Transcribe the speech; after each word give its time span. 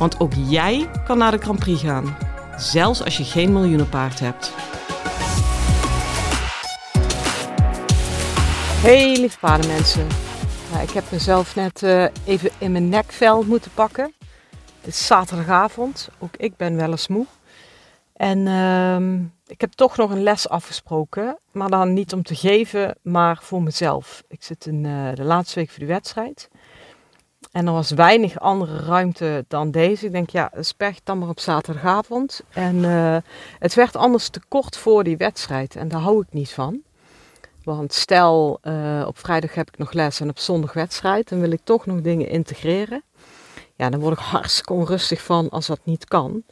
Want 0.00 0.20
ook 0.20 0.32
jij 0.34 0.90
kan 1.04 1.18
naar 1.18 1.30
de 1.30 1.38
Grand 1.38 1.58
Prix 1.58 1.80
gaan, 1.82 2.16
zelfs 2.56 3.04
als 3.04 3.16
je 3.16 3.24
geen 3.24 3.52
miljoenenpaard 3.52 4.20
hebt. 4.20 4.52
Hey 8.82 9.16
lieve 9.16 9.38
paardenmensen. 9.38 10.06
Ik 10.82 10.90
heb 10.90 11.04
mezelf 11.10 11.54
net 11.54 11.82
uh, 11.82 12.04
even 12.24 12.50
in 12.58 12.72
mijn 12.72 12.88
nekvel 12.88 13.42
moeten 13.42 13.70
pakken. 13.74 14.14
Het 14.80 14.86
is 14.86 15.06
zaterdagavond, 15.06 16.08
ook 16.18 16.36
ik 16.36 16.56
ben 16.56 16.76
wel 16.76 16.90
eens 16.90 17.08
moe. 17.08 17.26
En 18.12 18.38
uh, 18.38 19.20
ik 19.46 19.60
heb 19.60 19.72
toch 19.72 19.96
nog 19.96 20.10
een 20.10 20.22
les 20.22 20.48
afgesproken, 20.48 21.38
maar 21.52 21.68
dan 21.68 21.92
niet 21.92 22.12
om 22.12 22.22
te 22.22 22.34
geven, 22.34 22.96
maar 23.02 23.38
voor 23.42 23.62
mezelf. 23.62 24.22
Ik 24.28 24.42
zit 24.42 24.66
in 24.66 24.84
uh, 24.84 25.14
de 25.14 25.24
laatste 25.24 25.58
week 25.58 25.70
voor 25.70 25.78
de 25.78 25.86
wedstrijd. 25.86 26.48
En 27.50 27.66
er 27.66 27.72
was 27.72 27.90
weinig 27.90 28.38
andere 28.38 28.78
ruimte 28.78 29.44
dan 29.48 29.70
deze. 29.70 30.06
Ik 30.06 30.12
denk, 30.12 30.30
ja, 30.30 30.50
specht 30.60 31.00
dan 31.04 31.18
maar 31.18 31.28
op 31.28 31.40
zaterdagavond. 31.40 32.42
En 32.50 32.76
uh, 32.76 33.16
het 33.58 33.74
werd 33.74 33.96
anders 33.96 34.28
te 34.28 34.40
kort 34.48 34.76
voor 34.76 35.04
die 35.04 35.16
wedstrijd. 35.16 35.76
En 35.76 35.88
daar 35.88 36.00
hou 36.00 36.20
ik 36.20 36.32
niet 36.32 36.52
van. 36.52 36.82
Want 37.64 37.92
stel, 37.92 38.58
uh, 38.62 39.04
op 39.06 39.18
vrijdag 39.18 39.54
heb 39.54 39.68
ik 39.68 39.78
nog 39.78 39.92
les 39.92 40.20
en 40.20 40.28
op 40.28 40.38
zondag 40.38 40.72
wedstrijd. 40.72 41.28
Dan 41.28 41.40
wil 41.40 41.50
ik 41.50 41.60
toch 41.64 41.86
nog 41.86 42.00
dingen 42.00 42.28
integreren. 42.28 43.02
Ja, 43.76 43.90
dan 43.90 44.00
word 44.00 44.18
ik 44.18 44.24
hartstikke 44.36 44.72
onrustig 44.72 45.22
van 45.22 45.48
als 45.48 45.66
dat 45.66 45.80
niet 45.84 46.04
kan. 46.04 46.42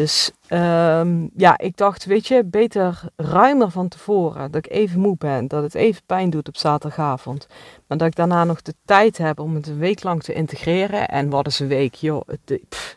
Dus 0.00 0.30
um, 0.48 1.30
ja, 1.36 1.58
ik 1.58 1.76
dacht, 1.76 2.04
weet 2.04 2.26
je, 2.26 2.44
beter 2.44 3.00
ruimer 3.16 3.70
van 3.70 3.88
tevoren. 3.88 4.50
Dat 4.50 4.66
ik 4.66 4.72
even 4.72 5.00
moe 5.00 5.16
ben, 5.18 5.48
dat 5.48 5.62
het 5.62 5.74
even 5.74 6.02
pijn 6.06 6.30
doet 6.30 6.48
op 6.48 6.56
zaterdagavond. 6.56 7.46
Maar 7.86 7.98
dat 7.98 8.06
ik 8.06 8.14
daarna 8.14 8.44
nog 8.44 8.62
de 8.62 8.74
tijd 8.84 9.18
heb 9.18 9.40
om 9.40 9.54
het 9.54 9.66
een 9.66 9.78
week 9.78 10.02
lang 10.02 10.22
te 10.22 10.32
integreren. 10.32 11.08
En 11.08 11.28
wat 11.28 11.46
is 11.46 11.58
een 11.58 11.68
week? 11.68 11.94
Joh, 11.94 12.28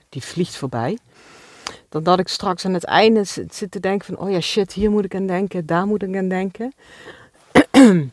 die 0.09 0.23
vliegt 0.23 0.55
voorbij. 0.55 0.97
Dan 1.89 2.03
dat 2.03 2.19
ik 2.19 2.27
straks 2.27 2.65
aan 2.65 2.73
het 2.73 2.85
einde 2.85 3.23
zit 3.23 3.71
te 3.71 3.79
denken 3.79 4.05
van, 4.05 4.25
oh 4.25 4.31
ja, 4.31 4.39
shit, 4.39 4.73
hier 4.73 4.91
moet 4.91 5.05
ik 5.05 5.15
aan 5.15 5.27
denken, 5.27 5.65
daar 5.65 5.87
moet 5.87 6.03
ik 6.03 6.17
aan 6.17 6.27
denken. 6.29 6.73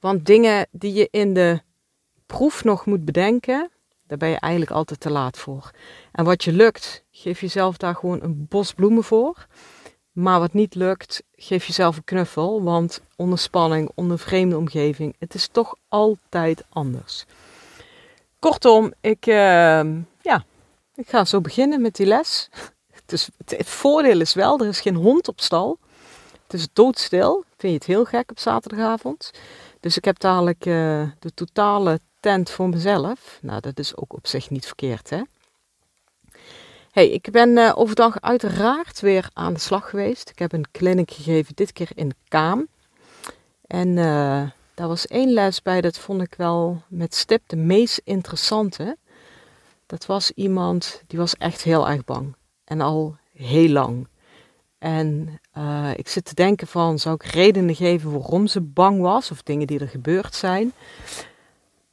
Want 0.00 0.26
dingen 0.26 0.66
die 0.70 0.92
je 0.92 1.08
in 1.10 1.34
de 1.34 1.60
proef 2.26 2.64
nog 2.64 2.86
moet 2.86 3.04
bedenken, 3.04 3.70
daar 4.06 4.18
ben 4.18 4.28
je 4.28 4.38
eigenlijk 4.40 4.72
altijd 4.72 5.00
te 5.00 5.10
laat 5.10 5.38
voor. 5.38 5.70
En 6.12 6.24
wat 6.24 6.44
je 6.44 6.52
lukt, 6.52 7.04
geef 7.10 7.40
jezelf 7.40 7.76
daar 7.76 7.94
gewoon 7.94 8.22
een 8.22 8.46
bos 8.48 8.72
bloemen 8.72 9.04
voor. 9.04 9.46
Maar 10.12 10.40
wat 10.40 10.52
niet 10.52 10.74
lukt, 10.74 11.22
geef 11.34 11.66
jezelf 11.66 11.96
een 11.96 12.04
knuffel. 12.04 12.62
Want 12.62 13.00
onder 13.16 13.38
spanning, 13.38 13.90
onder 13.94 14.18
vreemde 14.18 14.56
omgeving, 14.56 15.14
het 15.18 15.34
is 15.34 15.48
toch 15.48 15.74
altijd 15.88 16.64
anders. 16.68 17.24
Kortom, 18.38 18.92
ik, 19.00 19.26
uh, 19.26 19.34
ja, 20.22 20.44
ik 20.94 21.08
ga 21.08 21.24
zo 21.24 21.40
beginnen 21.40 21.80
met 21.80 21.96
die 21.96 22.06
les. 22.06 22.48
Dus 23.06 23.28
het 23.44 23.68
voordeel 23.68 24.20
is 24.20 24.34
wel, 24.34 24.60
er 24.60 24.66
is 24.66 24.80
geen 24.80 24.94
hond 24.94 25.28
op 25.28 25.40
stal. 25.40 25.78
Het 26.42 26.60
is 26.60 26.68
doodstil. 26.72 27.44
Vind 27.56 27.72
je 27.72 27.78
het 27.78 27.86
heel 27.86 28.04
gek 28.04 28.30
op 28.30 28.38
zaterdagavond? 28.38 29.30
Dus 29.80 29.96
ik 29.96 30.04
heb 30.04 30.18
dadelijk 30.18 30.66
uh, 30.66 31.08
de 31.18 31.34
totale 31.34 32.00
voor 32.44 32.68
mezelf. 32.68 33.38
Nou, 33.42 33.60
dat 33.60 33.78
is 33.78 33.96
ook 33.96 34.12
op 34.12 34.26
zich 34.26 34.50
niet 34.50 34.66
verkeerd, 34.66 35.10
hè? 35.10 35.20
Hey, 36.90 37.10
ik 37.10 37.30
ben 37.30 37.56
uh, 37.56 37.72
overdag 37.74 38.20
uiteraard 38.20 39.00
weer 39.00 39.28
aan 39.32 39.52
de 39.52 39.60
slag 39.60 39.90
geweest. 39.90 40.30
Ik 40.30 40.38
heb 40.38 40.52
een 40.52 40.66
clinic 40.72 41.10
gegeven, 41.10 41.54
dit 41.54 41.72
keer 41.72 41.88
in 41.94 42.12
Kaam. 42.28 42.68
En 43.66 43.88
uh, 43.88 44.42
daar 44.74 44.88
was 44.88 45.06
één 45.06 45.32
les 45.32 45.62
bij, 45.62 45.80
dat 45.80 45.98
vond 45.98 46.22
ik 46.22 46.34
wel 46.36 46.82
met 46.88 47.14
stip 47.14 47.42
de 47.46 47.56
meest 47.56 48.00
interessante. 48.04 48.96
Dat 49.86 50.06
was 50.06 50.30
iemand 50.30 51.02
die 51.06 51.18
was 51.18 51.36
echt 51.36 51.62
heel 51.62 51.88
erg 51.88 52.04
bang. 52.04 52.34
En 52.64 52.80
al 52.80 53.16
heel 53.32 53.68
lang. 53.68 54.06
En 54.78 55.40
uh, 55.58 55.90
ik 55.96 56.08
zit 56.08 56.24
te 56.24 56.34
denken 56.34 56.66
van, 56.66 56.98
zou 56.98 57.14
ik 57.14 57.22
redenen 57.22 57.74
geven 57.74 58.12
waarom 58.12 58.46
ze 58.46 58.60
bang 58.60 59.00
was? 59.00 59.30
Of 59.30 59.42
dingen 59.42 59.66
die 59.66 59.78
er 59.78 59.88
gebeurd 59.88 60.34
zijn? 60.34 60.72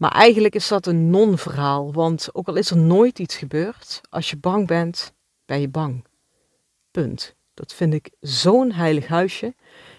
Maar 0.04 0.12
eigenlijk 0.12 0.56
is 0.56 0.68
dat 0.68 0.86
een 0.86 1.10
non-verhaal, 1.10 1.94
want 1.94 2.30
ook 2.34 2.48
al 2.48 2.56
is 2.56 2.70
er 2.70 2.78
nooit 2.78 3.20
iets 3.20 3.36
gebeurd, 3.36 4.02
als 4.10 4.30
je 4.30 4.38
bang 4.38 4.68
bent, 4.68 5.14
ben 5.46 5.62
je 5.62 5.70
bang. 5.70 6.06
Punt. 6.92 7.36
Dat 7.54 7.74
vind 7.74 7.94
ik 7.94 8.10
zo'n 8.20 8.72
heilig 8.72 9.08
huisje. 9.08 9.54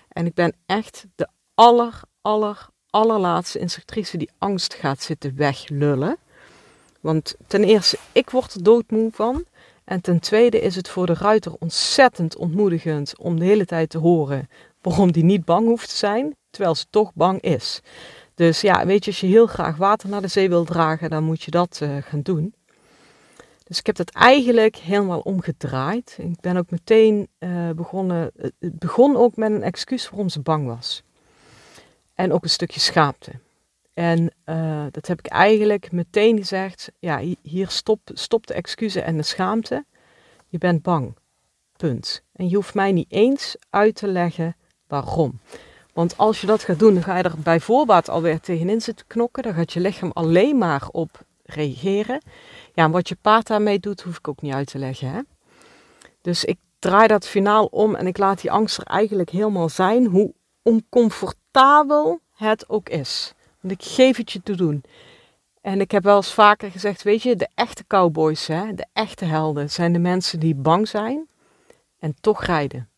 En 0.09 0.27
ik 0.27 0.35
ben 0.35 0.55
echt 0.67 1.07
de 1.15 1.29
aller, 1.55 2.01
aller, 2.21 2.69
allerlaatste 2.91 3.59
instructrice 3.59 4.17
die 4.17 4.31
angst 4.39 4.75
gaat 4.75 5.03
zitten 5.03 5.37
weglullen. 5.37 6.17
Want 7.01 7.35
ten 7.47 7.65
eerste, 7.65 7.99
ik 8.13 8.31
word 8.31 8.55
er 8.55 8.63
doodmoe 8.63 9.11
van. 9.13 9.45
En 9.85 10.01
ten 10.01 10.21
tweede 10.21 10.61
is 10.61 10.77
het 10.77 10.89
voor 10.89 11.07
de 11.07 11.15
ruiter 11.15 11.55
ontzettend 11.59 12.37
ontmoedigend 12.37 13.19
om 13.19 13.39
de 13.39 13.45
hele 13.45 13.65
tijd 13.65 13.91
te 13.91 13.99
horen 13.99 14.49
waarom 14.81 15.13
die 15.13 15.25
niet 15.25 15.45
bang 15.45 15.67
hoeft 15.67 15.89
te 15.89 15.97
zijn, 15.97 16.37
terwijl 16.51 16.75
ze 16.75 16.85
toch 16.91 17.15
bang 17.15 17.41
is. 17.41 17.81
Dus 18.35 18.61
ja, 18.61 18.87
weet 18.87 19.05
je, 19.05 19.11
als 19.11 19.21
je 19.21 19.27
heel 19.27 19.47
graag 19.47 19.77
water 19.77 20.09
naar 20.09 20.23
de 20.23 20.29
zee 20.29 20.49
wil 20.49 20.65
dragen, 20.65 21.11
dan 21.11 21.25
moet 21.25 21.43
je 21.43 21.51
dat 21.51 21.81
uh, 21.83 21.97
gaan 22.03 22.23
doen. 22.23 22.55
Dus 23.65 23.79
ik 23.79 23.87
heb 23.87 23.97
dat 23.97 24.11
eigenlijk 24.11 24.77
helemaal 24.77 25.21
omgedraaid. 25.21 26.17
Ik 26.21 26.41
ben 26.41 26.57
ook 26.57 26.71
meteen 26.71 27.29
uh, 27.39 27.71
begonnen. 27.71 28.31
Het 28.37 28.79
begon 28.79 29.17
ook 29.17 29.37
met 29.37 29.51
een 29.51 29.63
excuus 29.63 30.11
waarom 30.11 30.29
ze 30.29 30.41
bang 30.41 30.67
was. 30.67 31.03
En 32.15 32.33
ook 32.33 32.43
een 32.43 32.51
stukje 32.51 32.81
schaamte. 32.81 33.31
En 33.95 34.33
dat 34.91 35.07
heb 35.07 35.19
ik 35.19 35.27
eigenlijk 35.27 35.93
meteen 35.93 36.39
gezegd. 36.39 36.93
Ja, 36.99 37.21
hier 37.43 37.69
stop, 37.69 38.01
stop 38.13 38.47
de 38.47 38.55
excuses 38.55 39.03
en 39.03 39.17
de 39.17 39.23
schaamte. 39.23 39.85
Je 40.49 40.59
bent 40.59 40.83
bang. 40.83 41.17
Punt. 41.77 42.23
En 42.33 42.49
je 42.49 42.57
hoeft 42.57 42.75
mij 42.75 42.93
niet 42.93 43.13
eens 43.13 43.57
uit 43.71 43.95
te 43.95 44.07
leggen 44.07 44.57
waarom. 44.87 45.41
Want 45.95 46.17
als 46.17 46.41
je 46.41 46.47
dat 46.47 46.63
gaat 46.63 46.79
doen, 46.79 46.95
dan 46.95 47.03
ga 47.03 47.17
je 47.17 47.23
er 47.23 47.39
bij 47.39 47.61
voorbaat 47.61 48.09
alweer 48.09 48.41
tegenin 48.41 48.81
zitten 48.81 49.07
knokken. 49.07 49.43
Dan 49.43 49.55
gaat 49.55 49.73
je 49.73 49.81
lichaam 49.81 50.11
alleen 50.13 50.59
maar 50.59 50.89
op 50.91 51.21
reageren. 51.45 52.21
Ja, 52.75 52.85
en 52.85 52.91
wat 52.91 53.09
je 53.09 53.17
paard 53.21 53.47
daarmee 53.47 53.79
doet, 53.79 54.01
hoef 54.01 54.19
ik 54.19 54.29
ook 54.29 54.43
niet 54.43 54.55
uit 54.55 54.67
te 54.67 54.79
leggen. 54.79 55.11
Hè? 55.11 55.21
Dus 56.21 56.45
ik 56.45 56.59
draai 56.79 57.07
dat 57.07 57.27
finaal 57.27 57.65
om 57.65 57.95
en 57.95 58.07
ik 58.07 58.19
laat 58.19 58.41
die 58.41 58.51
angst 58.51 58.79
er 58.79 58.85
eigenlijk 58.85 59.31
helemaal 59.31 59.69
zijn, 59.69 60.07
hoe 60.07 60.35
oncomfortabel 60.63 62.21
het 62.35 62.69
ook 62.69 62.89
is. 62.89 63.33
Want 63.61 63.75
ik 63.75 63.83
geef 63.83 64.17
het 64.17 64.33
je 64.33 64.43
te 64.43 64.57
doen. 64.57 64.85
En 65.61 65.81
ik 65.81 65.91
heb 65.91 66.03
wel 66.03 66.17
eens 66.17 66.33
vaker 66.33 66.71
gezegd, 66.71 67.03
weet 67.03 67.23
je, 67.23 67.37
de 67.37 67.49
echte 67.55 67.85
cowboys, 67.87 68.47
hè, 68.47 68.75
de 68.75 68.87
echte 68.93 69.25
helden, 69.25 69.71
zijn 69.71 69.93
de 69.93 69.99
mensen 69.99 70.41
die 70.41 70.55
bang 70.55 70.89
zijn 70.89 71.29
en 71.99 72.15
toch 72.21 72.45
rijden. 72.45 72.89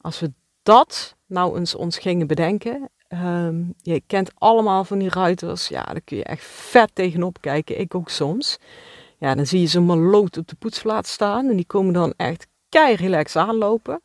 Als 0.00 0.20
we 0.20 0.32
dat 0.64 1.16
nou 1.26 1.58
eens 1.58 1.74
ons 1.74 1.98
gingen 1.98 2.26
bedenken. 2.26 2.90
Um, 3.08 3.74
je 3.82 4.02
kent 4.06 4.30
allemaal 4.38 4.84
van 4.84 4.98
die 4.98 5.10
ruiters. 5.10 5.68
Ja, 5.68 5.82
daar 5.82 6.00
kun 6.00 6.16
je 6.16 6.24
echt 6.24 6.44
vet 6.44 6.90
tegenop 6.92 7.40
kijken. 7.40 7.80
Ik 7.80 7.94
ook 7.94 8.08
soms. 8.08 8.58
Ja, 9.18 9.34
dan 9.34 9.46
zie 9.46 9.60
je 9.60 9.66
ze 9.66 9.80
maar 9.80 9.96
lood 9.96 10.36
op 10.36 10.48
de 10.48 10.56
poetsplaats 10.56 11.12
staan. 11.12 11.48
En 11.48 11.56
die 11.56 11.66
komen 11.66 11.92
dan 11.92 12.14
echt 12.16 12.46
kei 12.68 12.94
relax 12.94 13.36
aanlopen. 13.36 14.00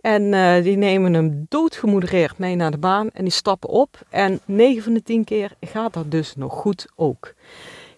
En 0.00 0.22
uh, 0.22 0.62
die 0.62 0.76
nemen 0.76 1.14
hem 1.14 1.46
doodgemoedereerd 1.48 2.38
mee 2.38 2.56
naar 2.56 2.70
de 2.70 2.78
baan. 2.78 3.10
En 3.10 3.22
die 3.22 3.32
stappen 3.32 3.68
op. 3.68 3.98
En 4.08 4.40
9 4.44 4.82
van 4.82 4.94
de 4.94 5.02
10 5.02 5.24
keer 5.24 5.52
gaat 5.60 5.92
dat 5.92 6.10
dus 6.10 6.34
nog 6.36 6.52
goed 6.52 6.86
ook. 6.94 7.34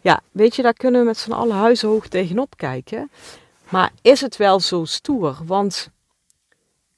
Ja, 0.00 0.20
weet 0.31 0.56
je, 0.56 0.62
daar 0.62 0.72
kunnen 0.72 1.00
we 1.00 1.06
met 1.06 1.19
z'n 1.19 1.32
allen 1.32 1.56
huizenhoog 1.56 2.08
tegenop 2.08 2.56
kijken. 2.56 3.11
Maar 3.69 3.90
is 4.02 4.20
het 4.20 4.37
wel 4.37 4.61
zo 4.61 4.84
stoer? 4.84 5.38
Want 5.44 5.90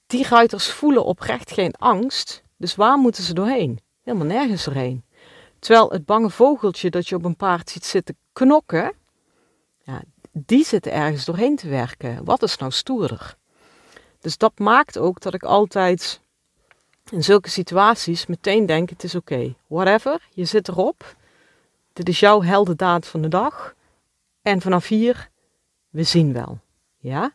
die 0.09 0.29
ruiters 0.29 0.71
voelen 0.71 1.05
oprecht 1.05 1.51
geen 1.51 1.75
angst. 1.79 2.43
Dus 2.57 2.75
waar 2.75 2.99
moeten 2.99 3.23
ze 3.23 3.35
doorheen? 3.35 3.81
Helemaal 4.03 4.27
nergens 4.27 4.67
erheen. 4.67 5.05
Terwijl 5.59 5.91
het 5.91 6.05
bange 6.05 6.31
vogeltje 6.31 6.91
dat 6.91 7.09
je 7.09 7.15
op 7.15 7.25
een 7.25 7.37
paard 7.37 7.71
ziet 7.71 7.85
zitten 7.85 8.17
knokken, 8.33 8.93
ja, 9.83 10.03
die 10.33 10.65
zitten 10.65 10.93
ergens 10.93 11.25
doorheen 11.25 11.57
te 11.57 11.69
werken. 11.69 12.25
Wat 12.25 12.43
is 12.43 12.57
nou 12.57 12.73
stoerder? 12.73 13.37
Dus 14.21 14.39
dat 14.39 14.59
maakt 14.59 14.99
ook 14.99 15.21
dat 15.21 15.35
ik 15.35 15.43
altijd 15.43 16.21
in 17.11 17.25
zulke 17.25 17.51
situaties 17.51 18.27
meteen 18.27 18.67
denk: 18.67 18.91
het 18.91 19.05
is 19.05 19.15
oké, 19.15 19.55
whatever, 19.67 20.29
je 20.31 20.45
zit 20.45 20.69
erop. 20.69 21.17
Dit 21.93 22.09
is 22.09 22.21
jouw 22.21 22.43
heldendaad 22.43 23.07
van 23.07 23.21
de 23.21 23.29
dag. 23.29 23.75
En 24.43 24.61
vanaf 24.61 24.87
hier 24.87 25.31
we 25.89 26.03
zien 26.03 26.33
wel. 26.33 26.59
Ja? 26.99 27.33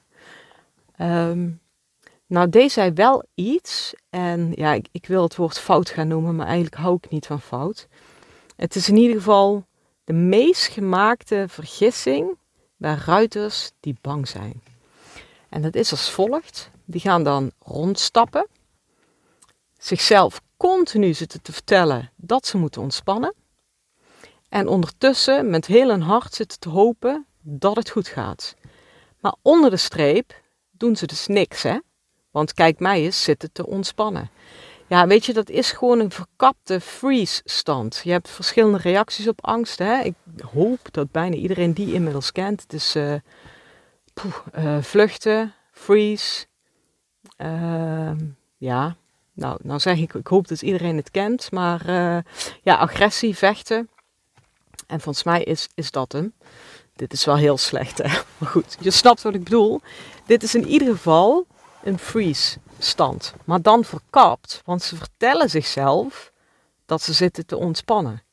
Ehm, 0.95 1.49
nou, 2.33 2.49
deze 2.49 2.69
zei 2.69 2.91
wel 2.91 3.23
iets, 3.35 3.93
en 4.09 4.51
ja, 4.55 4.73
ik, 4.73 4.87
ik, 4.91 5.05
wil 5.05 5.23
het 5.23 5.35
woord 5.35 5.59
fout 5.59 5.89
gaan 5.89 6.07
noemen, 6.07 6.35
maar 6.35 6.45
eigenlijk 6.45 6.75
hou 6.75 6.97
ik 7.01 7.09
niet 7.09 7.25
van 7.25 7.41
fout. 7.41 7.87
Het 8.55 8.75
is 8.75 8.89
in 8.89 8.95
ieder 8.95 9.15
geval 9.15 9.65
de 10.03 10.13
meest 10.13 10.65
gemaakte 10.65 11.45
vergissing 11.47 12.37
bij 12.77 12.95
ruiters 13.05 13.71
die 13.79 13.97
bang 14.01 14.27
zijn. 14.27 14.63
En 15.49 15.61
dat 15.61 15.75
is 15.75 15.91
als 15.91 16.09
volgt. 16.09 16.69
Die 16.85 17.01
gaan 17.01 17.23
dan 17.23 17.51
rondstappen, 17.59 18.47
zichzelf 19.77 20.41
continu 20.57 21.13
zitten 21.13 21.41
te 21.41 21.53
vertellen 21.53 22.11
dat 22.15 22.45
ze 22.45 22.57
moeten 22.57 22.81
ontspannen. 22.81 23.33
En 24.49 24.67
ondertussen 24.67 25.49
met 25.49 25.65
heel 25.65 25.89
hun 25.89 26.01
hart 26.01 26.33
zitten 26.33 26.59
te 26.59 26.69
hopen 26.69 27.25
dat 27.41 27.75
het 27.75 27.89
goed 27.89 28.07
gaat. 28.07 28.55
Maar 29.19 29.35
onder 29.41 29.69
de 29.69 29.77
streep 29.77 30.41
doen 30.71 30.95
ze 30.95 31.05
dus 31.05 31.27
niks, 31.27 31.63
hè? 31.63 31.77
Want 32.33 32.53
kijk 32.53 32.79
mij 32.79 33.01
eens 33.01 33.23
zitten 33.23 33.51
te 33.51 33.65
ontspannen. 33.65 34.29
Ja, 34.87 35.07
weet 35.07 35.25
je, 35.25 35.33
dat 35.33 35.49
is 35.49 35.71
gewoon 35.71 35.99
een 35.99 36.11
verkapte 36.11 36.81
freeze-stand. 36.81 38.01
Je 38.03 38.11
hebt 38.11 38.29
verschillende 38.29 38.77
reacties 38.77 39.27
op 39.27 39.45
angst. 39.45 39.79
Hè? 39.79 40.01
Ik 40.01 40.13
hoop 40.53 40.79
dat 40.91 41.11
bijna 41.11 41.35
iedereen 41.35 41.73
die 41.73 41.93
inmiddels 41.93 42.31
kent. 42.31 42.61
Het 42.61 42.73
is 42.73 42.95
uh, 42.95 43.17
vluchten, 44.81 45.53
freeze. 45.71 46.45
Ehm, 47.37 48.17
ja, 48.57 48.95
nou, 49.33 49.59
nou 49.61 49.79
zeg 49.79 49.97
ik, 49.97 50.13
ik 50.13 50.27
hoop 50.27 50.47
dat 50.47 50.61
iedereen 50.61 50.97
het 50.97 51.11
kent. 51.11 51.51
Maar 51.51 51.89
uh, 51.89 52.17
ja, 52.61 52.75
agressie, 52.75 53.37
vechten. 53.37 53.89
En 54.87 55.01
volgens 55.01 55.23
mij 55.23 55.43
is, 55.43 55.69
is 55.75 55.91
dat 55.91 56.11
hem. 56.11 56.33
Dit 56.95 57.13
is 57.13 57.25
wel 57.25 57.37
heel 57.37 57.57
slecht, 57.57 57.97
hè? 57.97 58.19
Maar 58.37 58.49
goed, 58.49 58.77
je 58.79 58.91
snapt 58.91 59.21
wat 59.21 59.33
ik 59.33 59.43
bedoel. 59.43 59.81
Dit 60.25 60.43
is 60.43 60.55
in 60.55 60.67
ieder 60.67 60.87
geval 60.87 61.47
een 61.83 61.99
freeze 61.99 62.59
stand. 62.79 63.33
Maar 63.43 63.61
dan 63.61 63.83
verkapt, 63.83 64.61
want 64.65 64.83
ze 64.83 64.95
vertellen 64.95 65.49
zichzelf 65.49 66.31
dat 66.85 67.01
ze 67.01 67.13
zitten 67.13 67.45
te 67.45 67.57
ontspannen. 67.57 68.23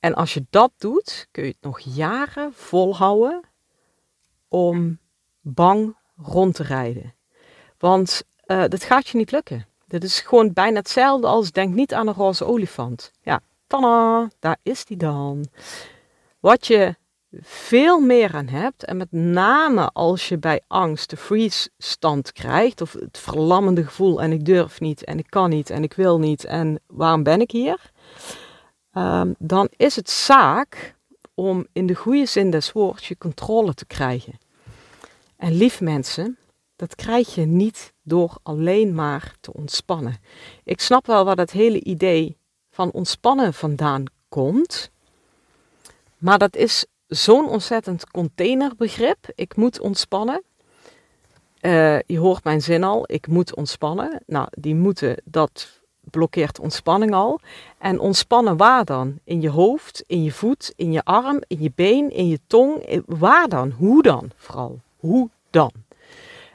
En 0.00 0.14
als 0.14 0.34
je 0.34 0.46
dat 0.50 0.72
doet, 0.78 1.28
kun 1.30 1.42
je 1.42 1.48
het 1.48 1.60
nog 1.60 1.80
jaren 1.80 2.52
volhouden 2.54 3.40
om 4.48 4.98
bang 5.40 5.96
rond 6.16 6.54
te 6.54 6.62
rijden. 6.62 7.14
Want 7.78 8.22
uh, 8.46 8.64
dat 8.68 8.84
gaat 8.84 9.08
je 9.08 9.16
niet 9.16 9.30
lukken. 9.30 9.66
Dit 9.86 10.04
is 10.04 10.20
gewoon 10.20 10.52
bijna 10.52 10.78
hetzelfde 10.78 11.26
als 11.26 11.50
denk 11.50 11.74
niet 11.74 11.94
aan 11.94 12.06
een 12.06 12.14
roze 12.14 12.44
olifant. 12.44 13.12
Ja, 13.22 13.40
tada, 13.66 14.30
daar 14.38 14.58
is 14.62 14.84
die 14.84 14.96
dan. 14.96 15.46
Wat 16.40 16.66
je 16.66 16.96
veel 17.40 18.00
meer 18.00 18.34
aan 18.34 18.48
hebt. 18.48 18.84
En 18.84 18.96
met 18.96 19.12
name 19.12 19.90
als 19.92 20.28
je 20.28 20.38
bij 20.38 20.60
angst 20.66 21.10
de 21.10 21.16
freeze 21.16 21.68
stand 21.78 22.32
krijgt, 22.32 22.80
of 22.80 22.92
het 22.92 23.18
verlammende 23.18 23.84
gevoel 23.84 24.22
en 24.22 24.32
ik 24.32 24.44
durf 24.44 24.80
niet 24.80 25.04
en 25.04 25.18
ik 25.18 25.26
kan 25.28 25.50
niet 25.50 25.70
en 25.70 25.82
ik 25.82 25.92
wil 25.92 26.18
niet 26.18 26.44
en 26.44 26.80
waarom 26.86 27.22
ben 27.22 27.40
ik 27.40 27.50
hier? 27.50 27.90
Ehm, 28.92 29.32
dan 29.38 29.68
is 29.76 29.96
het 29.96 30.10
zaak 30.10 30.94
om 31.34 31.66
in 31.72 31.86
de 31.86 31.94
goede 31.94 32.26
zin 32.26 32.50
des 32.50 32.72
woords 32.72 33.08
je 33.08 33.18
controle 33.18 33.74
te 33.74 33.86
krijgen. 33.86 34.38
En 35.36 35.52
lief 35.52 35.80
mensen, 35.80 36.38
dat 36.76 36.94
krijg 36.94 37.34
je 37.34 37.44
niet 37.46 37.92
door 38.02 38.38
alleen 38.42 38.94
maar 38.94 39.34
te 39.40 39.52
ontspannen. 39.52 40.16
Ik 40.64 40.80
snap 40.80 41.06
wel 41.06 41.24
waar 41.24 41.36
dat 41.36 41.50
hele 41.50 41.82
idee 41.82 42.36
van 42.70 42.90
ontspannen 42.90 43.54
vandaan 43.54 44.04
komt. 44.28 44.90
Maar 46.18 46.38
dat 46.38 46.56
is 46.56 46.86
zo'n 47.16 47.48
ontzettend 47.48 48.10
containerbegrip. 48.10 49.32
Ik 49.34 49.56
moet 49.56 49.80
ontspannen. 49.80 50.42
Uh, 51.60 51.98
je 52.00 52.18
hoort 52.18 52.44
mijn 52.44 52.62
zin 52.62 52.84
al, 52.84 53.04
ik 53.06 53.26
moet 53.26 53.54
ontspannen. 53.54 54.22
Nou, 54.26 54.48
die 54.50 54.74
moeten, 54.74 55.16
dat 55.24 55.80
blokkeert 56.00 56.58
ontspanning 56.58 57.14
al. 57.14 57.40
En 57.78 57.98
ontspannen 58.00 58.56
waar 58.56 58.84
dan? 58.84 59.18
In 59.24 59.40
je 59.40 59.50
hoofd, 59.50 60.04
in 60.06 60.22
je 60.22 60.32
voet, 60.32 60.72
in 60.76 60.92
je 60.92 61.04
arm, 61.04 61.42
in 61.46 61.60
je 61.60 61.72
been, 61.74 62.10
in 62.10 62.28
je 62.28 62.40
tong. 62.46 63.02
Waar 63.06 63.48
dan? 63.48 63.70
Hoe 63.70 64.02
dan? 64.02 64.30
Vooral, 64.36 64.80
hoe 64.96 65.28
dan? 65.50 65.72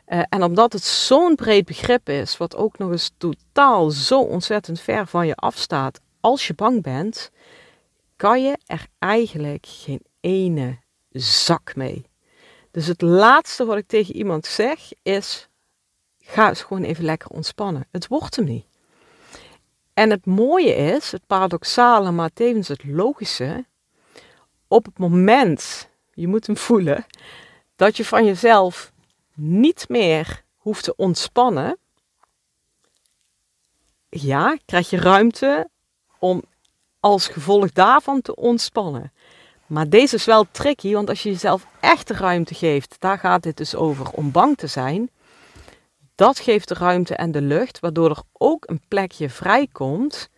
Uh, 0.08 0.22
en 0.30 0.44
omdat 0.44 0.74
het 0.74 0.84
zo'n 0.84 1.36
breed 1.36 1.66
begrip 1.66 2.10
is, 2.10 2.38
wat 2.38 2.56
ook 2.56 2.78
nog 2.78 2.92
eens 2.92 3.12
totaal 3.18 3.90
zo 3.90 4.22
ontzettend 4.22 4.80
ver 4.80 5.08
van 5.08 5.28
je 5.28 5.36
afstaat 5.36 6.00
als 6.20 6.48
je 6.48 6.54
bang 6.54 6.82
bent, 6.82 7.32
kan 8.16 8.44
je 8.44 8.58
er 8.66 8.88
eigenlijk 9.00 9.66
geen 9.70 10.02
ene 10.20 10.78
zak 11.12 11.76
mee. 11.76 12.06
Dus 12.72 12.88
het 12.88 13.02
laatste 13.02 13.66
wat 13.66 13.78
ik 13.78 13.88
tegen 13.88 14.16
iemand 14.16 14.46
zeg 14.46 14.80
is: 15.02 15.48
ga 16.20 16.50
eens 16.50 16.62
gewoon 16.62 16.84
even 16.84 17.04
lekker 17.04 17.30
ontspannen. 17.30 17.88
Het 17.92 18.08
wordt 18.08 18.36
hem 18.36 18.46
niet. 18.46 18.66
En 19.94 20.10
het 20.10 20.26
mooie 20.26 20.76
is, 20.76 21.12
het 21.12 21.28
paradoxale, 21.28 22.12
maar 22.12 22.34
tevens 22.34 22.68
het 22.68 22.84
logische, 22.84 23.66
op 24.68 24.86
het 24.86 24.98
moment, 24.98 25.90
je 26.14 26.28
moet 26.28 26.48
hem 26.48 26.58
voelen, 26.58 27.06
dat 27.76 27.98
je 27.98 28.06
van 28.06 28.26
jezelf 28.26 28.92
niet 29.34 29.90
meer 29.90 30.44
hoeft 30.58 30.84
te 30.84 30.96
ontspannen, 30.96 31.78
ja, 34.10 34.58
krijg 34.66 34.90
je 34.90 34.98
ruimte 34.98 35.70
om 36.20 36.44
als 37.00 37.28
gevolg 37.28 37.72
daarvan 37.72 38.22
te 38.22 38.36
ontspannen. 38.36 39.12
Maar 39.70 39.90
deze 39.90 40.16
is 40.16 40.26
wel 40.26 40.46
tricky, 40.52 40.94
want 40.94 41.10
als 41.10 41.24
je 41.24 41.30
jezelf 41.30 41.66
echt 41.80 42.08
de 42.08 42.14
ruimte 42.14 42.54
geeft, 42.54 42.96
daar 43.00 43.18
gaat 43.18 43.44
dit 43.44 43.58
dus 43.58 43.76
over 43.76 44.10
om 44.12 44.32
bang 44.32 44.58
te 44.58 44.68
zijn. 44.68 45.10
Dat 46.16 46.40
geeft 46.40 46.68
de 46.68 46.74
ruimte 46.74 47.16
en 47.16 47.32
de 47.32 47.42
lucht, 47.42 47.80
waardoor 47.80 48.10
er 48.10 48.22
ook 48.34 48.64
een 48.68 48.82
plekje 48.88 49.30
vrijkomt 49.30 50.30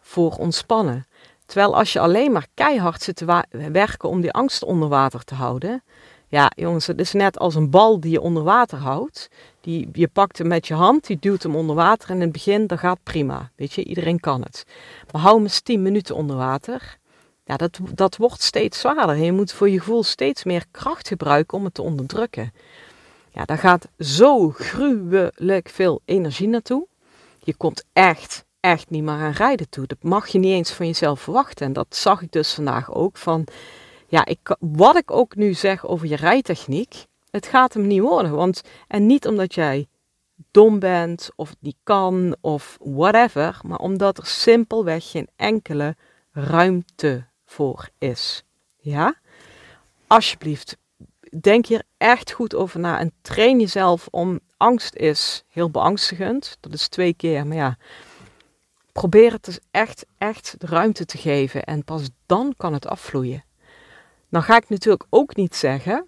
voor 0.00 0.32
ontspannen. 0.32 1.06
Terwijl 1.46 1.76
als 1.76 1.92
je 1.92 2.00
alleen 2.00 2.32
maar 2.32 2.46
keihard 2.54 3.02
zit 3.02 3.16
te 3.16 3.44
werken 3.72 4.08
om 4.08 4.20
die 4.20 4.32
angst 4.32 4.64
onder 4.64 4.88
water 4.88 5.24
te 5.24 5.34
houden. 5.34 5.82
Ja, 6.28 6.50
jongens, 6.56 6.86
het 6.86 7.00
is 7.00 7.12
net 7.12 7.38
als 7.38 7.54
een 7.54 7.70
bal 7.70 8.00
die 8.00 8.10
je 8.10 8.20
onder 8.20 8.42
water 8.42 8.78
houdt. 8.78 9.28
Die, 9.60 9.88
je 9.92 10.08
pakt 10.08 10.38
hem 10.38 10.46
met 10.46 10.66
je 10.66 10.74
hand, 10.74 11.06
die 11.06 11.18
duwt 11.20 11.42
hem 11.42 11.56
onder 11.56 11.76
water 11.76 12.08
en 12.08 12.14
in 12.14 12.20
het 12.20 12.32
begin, 12.32 12.66
dat 12.66 12.78
gaat 12.78 13.02
prima. 13.02 13.50
Weet 13.56 13.72
je, 13.72 13.84
iedereen 13.84 14.20
kan 14.20 14.42
het. 14.42 14.64
Maar 15.12 15.22
hou 15.22 15.34
hem 15.34 15.44
eens 15.44 15.60
10 15.60 15.82
minuten 15.82 16.14
onder 16.14 16.36
water 16.36 16.98
ja, 17.50 17.56
dat, 17.56 17.78
dat 17.94 18.16
wordt 18.16 18.42
steeds 18.42 18.80
zwaarder. 18.80 19.16
Je 19.16 19.32
moet 19.32 19.52
voor 19.52 19.68
je 19.68 19.78
gevoel 19.78 20.02
steeds 20.02 20.44
meer 20.44 20.64
kracht 20.70 21.08
gebruiken 21.08 21.58
om 21.58 21.64
het 21.64 21.74
te 21.74 21.82
onderdrukken. 21.82 22.52
Ja, 23.30 23.44
daar 23.44 23.58
gaat 23.58 23.88
zo 23.98 24.50
gruwelijk 24.50 25.68
veel 25.68 26.00
energie 26.04 26.48
naartoe. 26.48 26.86
Je 27.38 27.54
komt 27.54 27.84
echt, 27.92 28.44
echt 28.60 28.90
niet 28.90 29.02
meer 29.02 29.14
aan 29.14 29.30
rijden 29.30 29.68
toe. 29.68 29.86
Dat 29.86 30.02
mag 30.02 30.28
je 30.28 30.38
niet 30.38 30.52
eens 30.52 30.72
van 30.72 30.86
jezelf 30.86 31.20
verwachten. 31.20 31.66
En 31.66 31.72
dat 31.72 31.96
zag 31.96 32.22
ik 32.22 32.32
dus 32.32 32.54
vandaag 32.54 32.94
ook. 32.94 33.16
Van, 33.16 33.46
ja, 34.06 34.24
ik, 34.24 34.56
wat 34.58 34.96
ik 34.96 35.10
ook 35.10 35.36
nu 35.36 35.54
zeg 35.54 35.86
over 35.86 36.06
je 36.06 36.16
rijtechniek, 36.16 37.06
het 37.30 37.46
gaat 37.46 37.74
hem 37.74 37.86
niet 37.86 38.00
worden. 38.00 38.34
Want, 38.34 38.62
en 38.88 39.06
niet 39.06 39.26
omdat 39.26 39.54
jij 39.54 39.88
dom 40.50 40.78
bent 40.78 41.30
of 41.36 41.54
niet 41.60 41.78
kan 41.82 42.36
of 42.40 42.76
whatever, 42.80 43.60
maar 43.66 43.78
omdat 43.78 44.18
er 44.18 44.26
simpelweg 44.26 45.10
geen 45.10 45.28
enkele 45.36 45.96
ruimte 46.32 47.28
voor 47.50 47.88
is. 47.98 48.44
Ja? 48.76 49.14
Alsjeblieft, 50.06 50.76
denk 51.40 51.66
hier 51.66 51.82
echt 51.96 52.30
goed 52.32 52.54
over 52.54 52.80
na 52.80 52.98
en 52.98 53.12
train 53.22 53.60
jezelf 53.60 54.08
om 54.10 54.40
angst 54.56 54.94
is 54.94 55.44
heel 55.48 55.70
beangstigend. 55.70 56.56
Dat 56.60 56.72
is 56.72 56.88
twee 56.88 57.14
keer, 57.14 57.46
maar 57.46 57.56
ja. 57.56 57.76
Probeer 58.92 59.32
het 59.32 59.44
dus 59.44 59.58
echt, 59.70 60.06
echt 60.18 60.54
de 60.58 60.66
ruimte 60.66 61.04
te 61.04 61.18
geven 61.18 61.64
en 61.64 61.84
pas 61.84 62.08
dan 62.26 62.54
kan 62.56 62.72
het 62.72 62.86
afvloeien. 62.86 63.44
Dan 64.28 64.42
ga 64.42 64.56
ik 64.56 64.68
natuurlijk 64.68 65.04
ook 65.10 65.36
niet 65.36 65.56
zeggen, 65.56 66.06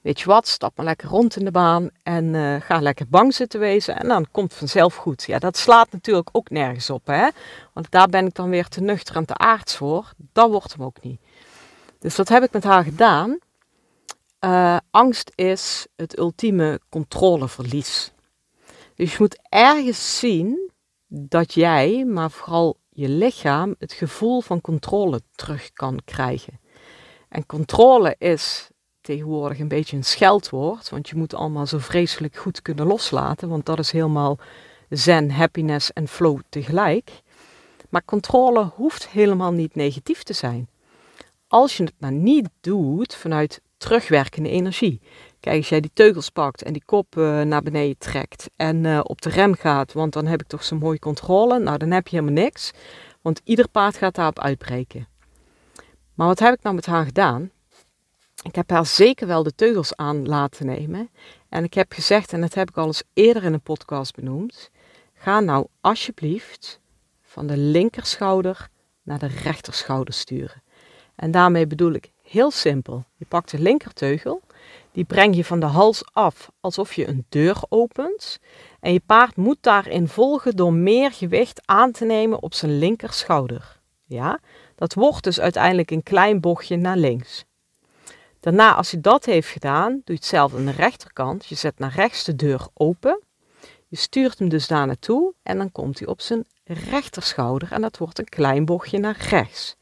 weet 0.00 0.20
je 0.20 0.26
wat, 0.26 0.48
stap 0.48 0.76
maar 0.76 0.86
lekker 0.86 1.08
rond 1.08 1.36
in 1.36 1.44
de 1.44 1.50
baan 1.50 1.90
en 2.02 2.24
uh, 2.24 2.60
ga 2.60 2.80
lekker 2.80 3.08
bang 3.08 3.34
zitten 3.34 3.60
wezen 3.60 3.96
en 3.96 4.08
dan 4.08 4.26
komt 4.30 4.54
vanzelf 4.54 4.94
goed. 4.94 5.24
Ja, 5.24 5.38
dat 5.38 5.56
slaat 5.56 5.92
natuurlijk 5.92 6.28
ook 6.32 6.50
nergens 6.50 6.90
op, 6.90 7.06
hè. 7.06 7.28
Want 7.72 7.90
daar 7.90 8.08
ben 8.08 8.26
ik 8.26 8.34
dan 8.34 8.50
weer 8.50 8.68
te 8.68 8.80
nuchter 8.80 9.16
en 9.16 9.24
te 9.24 9.36
aards 9.36 9.76
voor. 9.76 10.12
Dat 10.32 10.50
wordt 10.50 10.72
hem 10.72 10.82
ook 10.82 11.02
niet. 11.02 11.20
Dus 11.98 12.16
wat 12.16 12.28
heb 12.28 12.42
ik 12.42 12.52
met 12.52 12.64
haar 12.64 12.84
gedaan? 12.84 13.38
Uh, 14.44 14.76
angst 14.90 15.32
is 15.34 15.86
het 15.96 16.18
ultieme 16.18 16.80
controleverlies. 16.88 18.12
Dus 18.94 19.10
je 19.10 19.16
moet 19.18 19.38
ergens 19.48 20.18
zien 20.18 20.70
dat 21.06 21.54
jij, 21.54 22.04
maar 22.04 22.30
vooral 22.30 22.78
je 22.88 23.08
lichaam, 23.08 23.74
het 23.78 23.92
gevoel 23.92 24.40
van 24.40 24.60
controle 24.60 25.20
terug 25.34 25.72
kan 25.72 26.00
krijgen. 26.04 26.60
En 27.28 27.46
controle 27.46 28.14
is 28.18 28.70
tegenwoordig 29.10 29.58
een 29.58 29.68
beetje 29.68 29.96
een 29.96 30.04
scheldwoord, 30.04 30.88
want 30.88 31.08
je 31.08 31.16
moet 31.16 31.34
allemaal 31.34 31.66
zo 31.66 31.78
vreselijk 31.78 32.36
goed 32.36 32.62
kunnen 32.62 32.86
loslaten, 32.86 33.48
want 33.48 33.66
dat 33.66 33.78
is 33.78 33.90
helemaal 33.90 34.38
zen, 34.88 35.30
happiness 35.30 35.92
en 35.92 36.08
flow 36.08 36.40
tegelijk. 36.48 37.10
Maar 37.88 38.04
controle 38.04 38.70
hoeft 38.74 39.08
helemaal 39.08 39.52
niet 39.52 39.74
negatief 39.74 40.22
te 40.22 40.32
zijn. 40.32 40.68
Als 41.48 41.76
je 41.76 41.84
het 41.84 41.94
maar 41.98 42.12
niet 42.12 42.48
doet 42.60 43.14
vanuit 43.14 43.60
terugwerkende 43.76 44.48
energie. 44.48 45.00
Kijk, 45.40 45.56
als 45.56 45.68
jij 45.68 45.80
die 45.80 45.90
teugels 45.94 46.30
pakt 46.30 46.62
en 46.62 46.72
die 46.72 46.84
kop 46.84 47.16
uh, 47.16 47.40
naar 47.40 47.62
beneden 47.62 47.98
trekt 47.98 48.50
en 48.56 48.84
uh, 48.84 49.00
op 49.02 49.22
de 49.22 49.30
rem 49.30 49.54
gaat, 49.54 49.92
want 49.92 50.12
dan 50.12 50.26
heb 50.26 50.40
ik 50.40 50.46
toch 50.46 50.64
zo'n 50.64 50.78
mooie 50.78 50.98
controle. 50.98 51.58
Nou, 51.58 51.78
dan 51.78 51.90
heb 51.90 52.08
je 52.08 52.16
helemaal 52.16 52.42
niks, 52.42 52.70
want 53.22 53.40
ieder 53.44 53.68
paard 53.68 53.96
gaat 53.96 54.14
daarop 54.14 54.38
uitbreken. 54.38 55.08
Maar 56.14 56.26
wat 56.26 56.38
heb 56.38 56.54
ik 56.54 56.62
nou 56.62 56.74
met 56.74 56.86
haar 56.86 57.04
gedaan? 57.04 57.50
Ik 58.42 58.54
heb 58.54 58.70
haar 58.70 58.86
zeker 58.86 59.26
wel 59.26 59.42
de 59.42 59.54
teugels 59.54 59.96
aan 59.96 60.26
laten 60.26 60.66
nemen. 60.66 61.10
En 61.48 61.64
ik 61.64 61.74
heb 61.74 61.92
gezegd, 61.92 62.32
en 62.32 62.40
dat 62.40 62.54
heb 62.54 62.68
ik 62.68 62.76
al 62.76 62.86
eens 62.86 63.02
eerder 63.14 63.44
in 63.44 63.52
een 63.52 63.60
podcast 63.60 64.14
benoemd. 64.14 64.70
Ga 65.14 65.40
nou 65.40 65.66
alsjeblieft 65.80 66.80
van 67.22 67.46
de 67.46 67.56
linkerschouder 67.56 68.68
naar 69.02 69.18
de 69.18 69.26
rechterschouder 69.26 70.14
sturen. 70.14 70.62
En 71.14 71.30
daarmee 71.30 71.66
bedoel 71.66 71.92
ik 71.92 72.10
heel 72.22 72.50
simpel. 72.50 73.04
Je 73.16 73.24
pakt 73.24 73.50
de 73.50 73.58
linkerteugel, 73.58 74.40
die 74.92 75.04
breng 75.04 75.36
je 75.36 75.44
van 75.44 75.60
de 75.60 75.66
hals 75.66 76.04
af 76.12 76.50
alsof 76.60 76.94
je 76.94 77.08
een 77.08 77.26
deur 77.28 77.62
opent. 77.68 78.38
En 78.80 78.92
je 78.92 79.02
paard 79.06 79.36
moet 79.36 79.58
daarin 79.60 80.08
volgen 80.08 80.56
door 80.56 80.72
meer 80.72 81.12
gewicht 81.12 81.60
aan 81.64 81.92
te 81.92 82.04
nemen 82.04 82.42
op 82.42 82.54
zijn 82.54 82.78
linkerschouder. 82.78 83.80
Ja, 84.04 84.40
dat 84.74 84.94
wordt 84.94 85.24
dus 85.24 85.40
uiteindelijk 85.40 85.90
een 85.90 86.02
klein 86.02 86.40
bochtje 86.40 86.76
naar 86.76 86.96
links. 86.96 87.44
Daarna, 88.40 88.74
als 88.74 88.90
hij 88.90 89.00
dat 89.00 89.24
heeft 89.24 89.48
gedaan, 89.48 89.90
doe 89.90 90.02
je 90.04 90.12
hetzelfde 90.12 90.56
aan 90.56 90.64
de 90.64 90.70
rechterkant. 90.70 91.46
Je 91.46 91.54
zet 91.54 91.78
naar 91.78 91.94
rechts 91.94 92.24
de 92.24 92.36
deur 92.36 92.66
open. 92.74 93.22
Je 93.88 93.96
stuurt 93.96 94.38
hem 94.38 94.48
dus 94.48 94.66
daar 94.66 94.86
naartoe 94.86 95.34
en 95.42 95.58
dan 95.58 95.72
komt 95.72 95.98
hij 95.98 96.08
op 96.08 96.20
zijn 96.20 96.44
rechterschouder 96.64 97.72
en 97.72 97.80
dat 97.80 97.98
wordt 97.98 98.18
een 98.18 98.28
klein 98.28 98.64
bochtje 98.64 98.98
naar 98.98 99.26
rechts. 99.28 99.76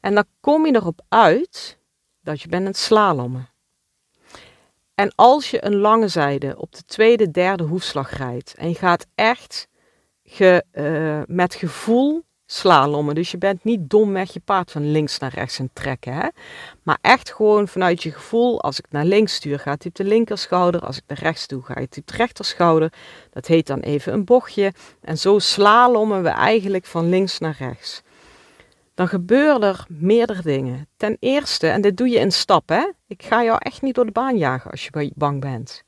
En 0.00 0.14
dan 0.14 0.24
kom 0.40 0.66
je 0.66 0.74
erop 0.74 1.00
uit 1.08 1.78
dat 2.20 2.40
je 2.40 2.48
bent 2.48 2.62
aan 2.62 2.68
het 2.68 2.76
slalommen. 2.76 3.48
En 4.94 5.12
als 5.14 5.50
je 5.50 5.64
een 5.64 5.76
lange 5.76 6.08
zijde 6.08 6.54
op 6.58 6.74
de 6.74 6.84
tweede, 6.84 7.30
derde 7.30 7.64
hoefslag 7.64 8.16
rijdt 8.16 8.54
en 8.54 8.68
je 8.68 8.74
gaat 8.74 9.06
echt 9.14 9.68
ge, 10.24 10.64
uh, 10.72 11.22
met 11.26 11.54
gevoel 11.54 12.24
slalommen. 12.52 13.14
Dus 13.14 13.30
je 13.30 13.38
bent 13.38 13.64
niet 13.64 13.90
domweg 13.90 14.32
je 14.32 14.40
paard 14.40 14.70
van 14.70 14.90
links 14.90 15.18
naar 15.18 15.34
rechts 15.34 15.60
aan 15.60 15.70
trekken. 15.72 16.14
Hè? 16.14 16.28
Maar 16.82 16.98
echt 17.00 17.32
gewoon 17.32 17.68
vanuit 17.68 18.02
je 18.02 18.12
gevoel, 18.12 18.60
als 18.62 18.78
ik 18.78 18.86
naar 18.90 19.04
links 19.04 19.34
stuur, 19.34 19.58
gaat 19.58 19.82
hij 19.82 19.90
op 19.90 19.96
de 19.96 20.04
linkerschouder. 20.04 20.80
Als 20.80 20.96
ik 20.96 21.02
naar 21.06 21.18
rechts 21.18 21.46
toe, 21.46 21.62
gaat 21.62 21.76
hij 21.76 21.84
op 21.84 22.06
de 22.06 22.16
rechterschouder. 22.16 22.92
Dat 23.30 23.46
heet 23.46 23.66
dan 23.66 23.80
even 23.80 24.12
een 24.12 24.24
bochtje. 24.24 24.72
En 25.00 25.18
zo 25.18 25.38
slalommen 25.38 26.22
we 26.22 26.28
eigenlijk 26.28 26.84
van 26.84 27.08
links 27.08 27.38
naar 27.38 27.56
rechts. 27.58 28.02
Dan 28.94 29.08
gebeuren 29.08 29.62
er 29.62 29.84
meerdere 29.88 30.42
dingen. 30.42 30.88
Ten 30.96 31.16
eerste, 31.20 31.68
en 31.68 31.80
dit 31.80 31.96
doe 31.96 32.08
je 32.08 32.18
in 32.18 32.32
stappen. 32.32 32.94
Ik 33.06 33.22
ga 33.22 33.42
jou 33.44 33.58
echt 33.60 33.82
niet 33.82 33.94
door 33.94 34.06
de 34.06 34.12
baan 34.12 34.38
jagen 34.38 34.70
als 34.70 34.84
je 34.84 35.12
bang 35.14 35.40
bent. 35.40 35.82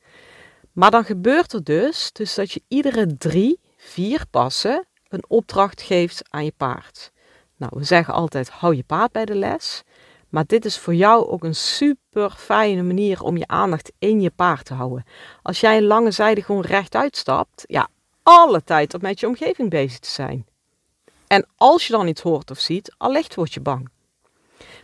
Maar 0.73 0.91
dan 0.91 1.05
gebeurt 1.05 1.53
er 1.53 1.65
dus, 1.65 2.13
dus 2.13 2.35
dat 2.35 2.53
je 2.53 2.63
iedere 2.69 3.17
drie, 3.17 3.61
vier 3.77 4.25
passen 4.31 4.87
een 5.15 5.25
opdracht 5.29 5.83
geeft 5.83 6.23
aan 6.31 6.45
je 6.45 6.53
paard. 6.57 7.13
Nou, 7.57 7.73
we 7.75 7.85
zeggen 7.85 8.15
altijd: 8.15 8.51
hou 8.51 8.77
je 8.77 8.83
paard 8.83 9.13
bij 9.13 9.25
de 9.25 9.35
les. 9.35 9.83
Maar 10.29 10.45
dit 10.47 10.65
is 10.65 10.79
voor 10.79 10.95
jou 10.95 11.27
ook 11.27 11.45
een 11.45 11.55
super 11.55 12.31
fijne 12.31 12.83
manier 12.83 13.23
om 13.23 13.37
je 13.37 13.47
aandacht 13.47 13.93
in 13.99 14.21
je 14.21 14.31
paard 14.31 14.65
te 14.65 14.75
houden. 14.75 15.05
Als 15.43 15.61
jij 15.61 15.77
een 15.77 15.87
lange 15.87 16.11
zijde 16.11 16.43
gewoon 16.43 16.63
rechtuit 16.63 17.17
stapt, 17.17 17.65
ja, 17.67 17.89
alle 18.23 18.65
tijd 18.65 18.95
om 18.95 19.01
met 19.03 19.21
je 19.21 19.27
omgeving 19.27 19.71
bezig 19.71 19.99
te 19.99 20.11
zijn. 20.11 20.47
En 21.27 21.47
als 21.57 21.87
je 21.87 21.93
dan 21.93 22.09
iets 22.09 22.21
hoort 22.21 22.51
of 22.51 22.59
ziet, 22.59 22.95
allicht 22.97 23.35
word 23.35 23.55
je 23.55 23.61
bang. 23.61 23.89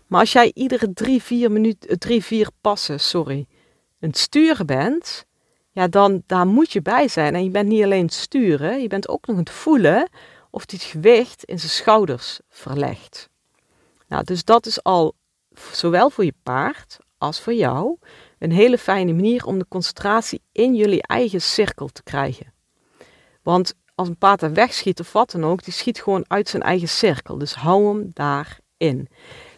Maar 0.06 0.20
als 0.20 0.32
jij 0.32 0.50
iedere 0.54 0.92
drie, 0.92 1.22
vier, 1.22 1.52
minuten, 1.52 1.98
drie, 1.98 2.24
vier 2.24 2.48
passen 2.60 3.00
sorry, 3.00 3.46
een 4.00 4.14
sturen 4.14 4.66
bent, 4.66 5.24
ja, 5.70 5.88
dan 5.88 6.22
daar 6.26 6.46
moet 6.46 6.72
je 6.72 6.82
bij 6.82 7.08
zijn. 7.08 7.34
En 7.34 7.44
je 7.44 7.50
bent 7.50 7.68
niet 7.68 7.84
alleen 7.84 8.04
het 8.04 8.14
sturen, 8.14 8.82
je 8.82 8.88
bent 8.88 9.08
ook 9.08 9.26
nog 9.26 9.36
het 9.36 9.50
voelen 9.50 10.08
of 10.50 10.64
hij 10.66 10.78
het 10.82 10.90
gewicht 10.90 11.44
in 11.44 11.58
zijn 11.58 11.70
schouders 11.70 12.40
verlegt. 12.48 13.28
Nou, 14.08 14.24
dus 14.24 14.44
dat 14.44 14.66
is 14.66 14.82
al 14.82 15.14
zowel 15.72 16.10
voor 16.10 16.24
je 16.24 16.34
paard 16.42 16.98
als 17.18 17.40
voor 17.40 17.54
jou 17.54 17.98
een 18.38 18.52
hele 18.52 18.78
fijne 18.78 19.12
manier 19.12 19.44
om 19.44 19.58
de 19.58 19.68
concentratie 19.68 20.42
in 20.52 20.74
jullie 20.74 21.02
eigen 21.02 21.42
cirkel 21.42 21.88
te 21.88 22.02
krijgen. 22.02 22.52
Want 23.42 23.74
als 23.94 24.08
een 24.08 24.16
paard 24.16 24.42
er 24.42 24.52
wegschiet 24.52 25.00
of 25.00 25.12
wat 25.12 25.30
dan 25.30 25.44
ook, 25.44 25.64
die 25.64 25.72
schiet 25.72 26.02
gewoon 26.02 26.24
uit 26.28 26.48
zijn 26.48 26.62
eigen 26.62 26.88
cirkel. 26.88 27.38
Dus 27.38 27.54
hou 27.54 27.86
hem 27.86 28.10
daarin. 28.12 29.08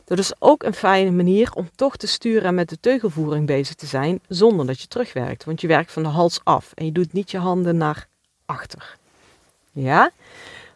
Dat 0.04 0.18
is 0.18 0.32
ook 0.38 0.62
een 0.62 0.75
fijne 0.75 1.11
manier 1.11 1.52
om 1.54 1.68
toch 1.75 1.97
te 1.97 2.06
sturen 2.06 2.42
en 2.42 2.54
met 2.54 2.68
de 2.68 2.80
teugelvoering 2.80 3.47
bezig 3.47 3.75
te 3.75 3.87
zijn 3.87 4.21
zonder 4.28 4.66
dat 4.66 4.80
je 4.80 4.87
terugwerkt. 4.87 5.44
Want 5.44 5.61
je 5.61 5.66
werkt 5.66 5.92
van 5.92 6.02
de 6.02 6.09
hals 6.09 6.40
af 6.44 6.73
en 6.75 6.85
je 6.85 6.92
doet 6.92 7.12
niet 7.12 7.30
je 7.30 7.38
handen 7.38 7.76
naar 7.76 8.06
achter. 8.47 8.97
Ja? 9.73 10.11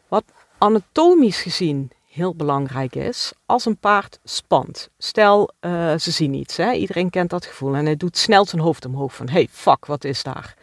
Wat 0.09 0.25
anatomisch 0.59 1.41
gezien 1.43 1.91
heel 2.17 2.35
belangrijk 2.35 2.95
is, 2.95 3.33
als 3.47 3.65
een 3.65 3.77
paard 3.77 4.19
spant. 4.25 4.89
Stel, 4.99 5.51
uh, 5.61 5.97
ze 5.99 6.11
zien 6.11 6.35
iets. 6.35 6.57
Hè? 6.57 6.73
Iedereen 6.73 7.11
kent 7.11 7.31
dat 7.31 7.47
gevoel 7.47 7.75
en 7.75 7.85
hij 7.85 7.97
doet 7.97 8.17
snel 8.17 8.45
zijn 8.47 8.63
hoofd 8.63 8.85
omhoog 8.85 9.15
van, 9.15 9.29
hey, 9.29 9.49
fuck, 9.51 9.87
wat 9.87 10.05
is 10.05 10.23
daar? 10.23 10.55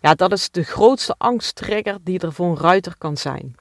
Ja, 0.00 0.14
dat 0.14 0.32
is 0.32 0.50
de 0.50 0.62
grootste 0.62 1.14
angsttrigger 1.18 1.96
die 2.02 2.18
er 2.18 2.32
voor 2.32 2.46
een 2.46 2.58
ruiter 2.58 2.94
kan 2.98 3.16
zijn. 3.16 3.56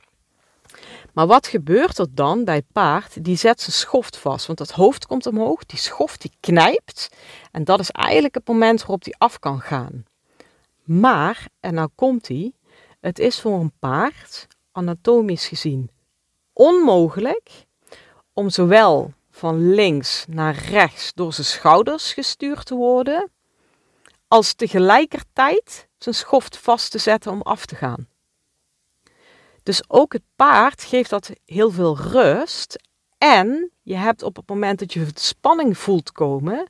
Maar 1.17 1.27
wat 1.27 1.47
gebeurt 1.47 1.97
er 1.97 2.07
dan 2.11 2.43
bij 2.43 2.61
paard? 2.61 3.23
Die 3.23 3.35
zet 3.35 3.61
zijn 3.61 3.75
schoft 3.75 4.17
vast, 4.17 4.45
want 4.45 4.57
dat 4.57 4.71
hoofd 4.71 5.05
komt 5.05 5.25
omhoog, 5.25 5.65
die 5.65 5.79
schoft 5.79 6.21
die 6.21 6.31
knijpt 6.39 7.09
en 7.51 7.63
dat 7.63 7.79
is 7.79 7.91
eigenlijk 7.91 8.33
het 8.33 8.47
moment 8.47 8.79
waarop 8.79 9.03
die 9.03 9.15
af 9.17 9.39
kan 9.39 9.61
gaan. 9.61 10.05
Maar, 10.83 11.47
en 11.59 11.73
nou 11.73 11.89
komt 11.95 12.27
hij, 12.27 12.53
het 12.99 13.19
is 13.19 13.39
voor 13.39 13.59
een 13.59 13.71
paard, 13.79 14.47
anatomisch 14.71 15.47
gezien, 15.47 15.89
onmogelijk 16.53 17.49
om 18.33 18.49
zowel 18.49 19.13
van 19.31 19.73
links 19.73 20.25
naar 20.27 20.55
rechts 20.55 21.11
door 21.13 21.33
zijn 21.33 21.47
schouders 21.47 22.13
gestuurd 22.13 22.65
te 22.65 22.75
worden, 22.75 23.31
als 24.27 24.53
tegelijkertijd 24.53 25.87
zijn 25.97 26.15
schoft 26.15 26.57
vast 26.57 26.91
te 26.91 26.97
zetten 26.97 27.31
om 27.31 27.41
af 27.41 27.65
te 27.65 27.75
gaan. 27.75 28.07
Dus 29.67 29.83
ook 29.87 30.13
het 30.13 30.23
paard 30.35 30.83
geeft 30.83 31.09
dat 31.09 31.31
heel 31.45 31.71
veel 31.71 31.97
rust. 31.97 32.79
En 33.17 33.71
je 33.83 33.95
hebt 33.95 34.23
op 34.23 34.35
het 34.35 34.49
moment 34.49 34.79
dat 34.79 34.93
je 34.93 35.07
spanning 35.13 35.77
voelt 35.77 36.11
komen, 36.11 36.69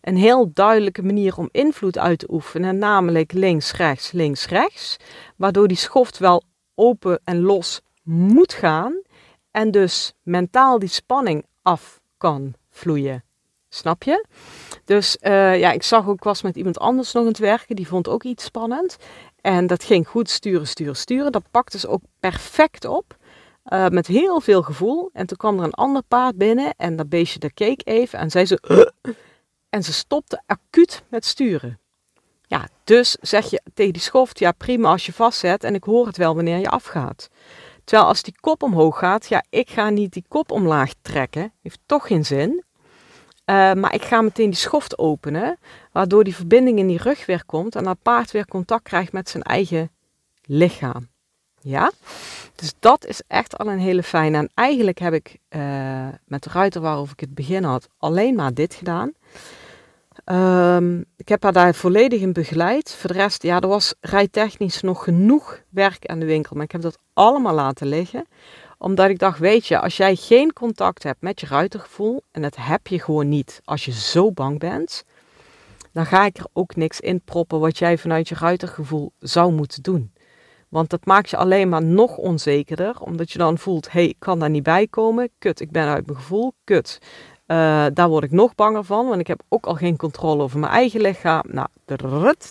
een 0.00 0.16
heel 0.16 0.50
duidelijke 0.52 1.02
manier 1.02 1.36
om 1.36 1.48
invloed 1.52 1.98
uit 1.98 2.18
te 2.18 2.32
oefenen, 2.32 2.78
namelijk 2.78 3.32
links, 3.32 3.72
rechts, 3.72 4.12
links, 4.12 4.46
rechts, 4.46 4.96
waardoor 5.36 5.68
die 5.68 5.76
schoft 5.76 6.18
wel 6.18 6.42
open 6.74 7.20
en 7.24 7.40
los 7.40 7.80
moet 8.02 8.52
gaan 8.52 9.02
en 9.50 9.70
dus 9.70 10.14
mentaal 10.22 10.78
die 10.78 10.88
spanning 10.88 11.46
af 11.62 12.00
kan 12.16 12.54
vloeien. 12.70 13.24
Snap 13.68 14.02
je? 14.02 14.26
Dus 14.84 15.16
uh, 15.20 15.58
ja, 15.58 15.72
ik 15.72 15.82
zag 15.82 16.08
ook, 16.08 16.14
ik 16.14 16.24
was 16.24 16.42
met 16.42 16.56
iemand 16.56 16.78
anders 16.78 17.12
nog 17.12 17.22
aan 17.22 17.28
het 17.28 17.38
werken, 17.38 17.76
die 17.76 17.88
vond 17.88 18.08
ook 18.08 18.22
iets 18.22 18.44
spannend. 18.44 18.96
En 19.44 19.66
dat 19.66 19.84
ging 19.84 20.08
goed 20.08 20.30
sturen, 20.30 20.66
sturen, 20.66 20.96
sturen. 20.96 21.32
Dat 21.32 21.50
pakte 21.50 21.78
ze 21.78 21.88
ook 21.88 22.02
perfect 22.20 22.84
op. 22.84 23.16
Uh, 23.68 23.88
met 23.88 24.06
heel 24.06 24.40
veel 24.40 24.62
gevoel. 24.62 25.10
En 25.12 25.26
toen 25.26 25.36
kwam 25.36 25.58
er 25.58 25.64
een 25.64 25.72
ander 25.72 26.02
paard 26.02 26.36
binnen 26.36 26.74
en 26.76 26.96
dat 26.96 27.08
beestje 27.08 27.52
keek 27.54 27.80
even 27.84 28.18
en 28.18 28.30
zei 28.30 28.46
ze... 28.46 28.90
En 29.68 29.82
ze 29.82 29.92
stopte 29.92 30.42
acuut 30.46 31.02
met 31.08 31.24
sturen. 31.24 31.78
Ja, 32.46 32.68
dus 32.84 33.16
zeg 33.20 33.50
je 33.50 33.62
tegen 33.74 33.92
die 33.92 34.02
schoft, 34.02 34.38
ja 34.38 34.52
prima 34.52 34.90
als 34.90 35.06
je 35.06 35.12
vastzet 35.12 35.64
en 35.64 35.74
ik 35.74 35.84
hoor 35.84 36.06
het 36.06 36.16
wel 36.16 36.34
wanneer 36.34 36.58
je 36.58 36.68
afgaat. 36.68 37.28
Terwijl 37.84 38.08
als 38.08 38.22
die 38.22 38.34
kop 38.40 38.62
omhoog 38.62 38.98
gaat, 38.98 39.26
ja 39.28 39.44
ik 39.50 39.70
ga 39.70 39.90
niet 39.90 40.12
die 40.12 40.24
kop 40.28 40.50
omlaag 40.50 40.92
trekken, 41.02 41.52
heeft 41.62 41.80
toch 41.86 42.06
geen 42.06 42.24
zin. 42.24 42.64
Uh, 43.46 43.72
maar 43.72 43.94
ik 43.94 44.02
ga 44.02 44.20
meteen 44.20 44.50
die 44.50 44.58
schoft 44.58 44.98
openen, 44.98 45.58
waardoor 45.92 46.24
die 46.24 46.34
verbinding 46.34 46.78
in 46.78 46.86
die 46.86 47.02
rug 47.02 47.26
weer 47.26 47.44
komt 47.44 47.76
en 47.76 47.84
dat 47.84 48.02
paard 48.02 48.30
weer 48.30 48.46
contact 48.46 48.82
krijgt 48.82 49.12
met 49.12 49.28
zijn 49.28 49.42
eigen 49.42 49.90
lichaam. 50.44 51.08
Ja? 51.60 51.90
Dus 52.54 52.72
dat 52.78 53.06
is 53.06 53.22
echt 53.26 53.58
al 53.58 53.66
een 53.66 53.78
hele 53.78 54.02
fijne. 54.02 54.38
En 54.38 54.50
eigenlijk 54.54 54.98
heb 54.98 55.12
ik 55.12 55.38
uh, 55.48 56.08
met 56.26 56.42
de 56.42 56.50
ruiter 56.52 56.80
waarover 56.80 57.12
ik 57.12 57.20
het 57.20 57.34
begin 57.34 57.64
had, 57.64 57.88
alleen 57.98 58.34
maar 58.34 58.54
dit 58.54 58.74
gedaan. 58.74 59.12
Um, 60.24 61.04
ik 61.16 61.28
heb 61.28 61.42
haar 61.42 61.52
daar 61.52 61.74
volledig 61.74 62.20
in 62.20 62.32
begeleid. 62.32 62.94
Voor 62.94 63.12
de 63.12 63.18
rest, 63.18 63.42
ja, 63.42 63.60
er 63.60 63.68
was 63.68 63.94
rijtechnisch 64.00 64.80
nog 64.80 65.04
genoeg 65.04 65.60
werk 65.68 66.06
aan 66.06 66.18
de 66.18 66.26
winkel, 66.26 66.56
maar 66.56 66.64
ik 66.64 66.72
heb 66.72 66.80
dat 66.80 66.98
allemaal 67.12 67.54
laten 67.54 67.86
liggen 67.86 68.26
omdat 68.84 69.10
ik 69.10 69.18
dacht, 69.18 69.38
weet 69.38 69.66
je, 69.66 69.80
als 69.80 69.96
jij 69.96 70.14
geen 70.14 70.52
contact 70.52 71.02
hebt 71.02 71.20
met 71.20 71.40
je 71.40 71.46
ruitergevoel, 71.46 72.22
en 72.30 72.42
dat 72.42 72.56
heb 72.56 72.86
je 72.86 73.00
gewoon 73.00 73.28
niet 73.28 73.60
als 73.64 73.84
je 73.84 73.92
zo 73.92 74.32
bang 74.32 74.58
bent, 74.58 75.04
dan 75.92 76.06
ga 76.06 76.24
ik 76.24 76.38
er 76.38 76.46
ook 76.52 76.76
niks 76.76 77.00
in 77.00 77.20
proppen 77.20 77.60
wat 77.60 77.78
jij 77.78 77.98
vanuit 77.98 78.28
je 78.28 78.34
ruitergevoel 78.34 79.12
zou 79.18 79.52
moeten 79.52 79.82
doen. 79.82 80.12
Want 80.68 80.90
dat 80.90 81.06
maakt 81.06 81.30
je 81.30 81.36
alleen 81.36 81.68
maar 81.68 81.82
nog 81.84 82.16
onzekerder, 82.16 83.00
omdat 83.00 83.30
je 83.30 83.38
dan 83.38 83.58
voelt, 83.58 83.92
hey, 83.92 84.08
ik 84.08 84.16
kan 84.18 84.38
daar 84.38 84.50
niet 84.50 84.62
bij 84.62 84.86
komen, 84.86 85.28
kut, 85.38 85.60
ik 85.60 85.70
ben 85.70 85.86
uit 85.86 86.06
mijn 86.06 86.18
gevoel, 86.18 86.54
kut. 86.64 86.98
Uh, 87.46 87.86
daar 87.92 88.08
word 88.08 88.24
ik 88.24 88.30
nog 88.30 88.54
banger 88.54 88.84
van, 88.84 89.06
want 89.06 89.20
ik 89.20 89.26
heb 89.26 89.42
ook 89.48 89.66
al 89.66 89.74
geen 89.74 89.96
controle 89.96 90.42
over 90.42 90.58
mijn 90.58 90.72
eigen 90.72 91.00
lichaam. 91.00 91.42
Nou, 91.46 91.68
daar 91.84 91.98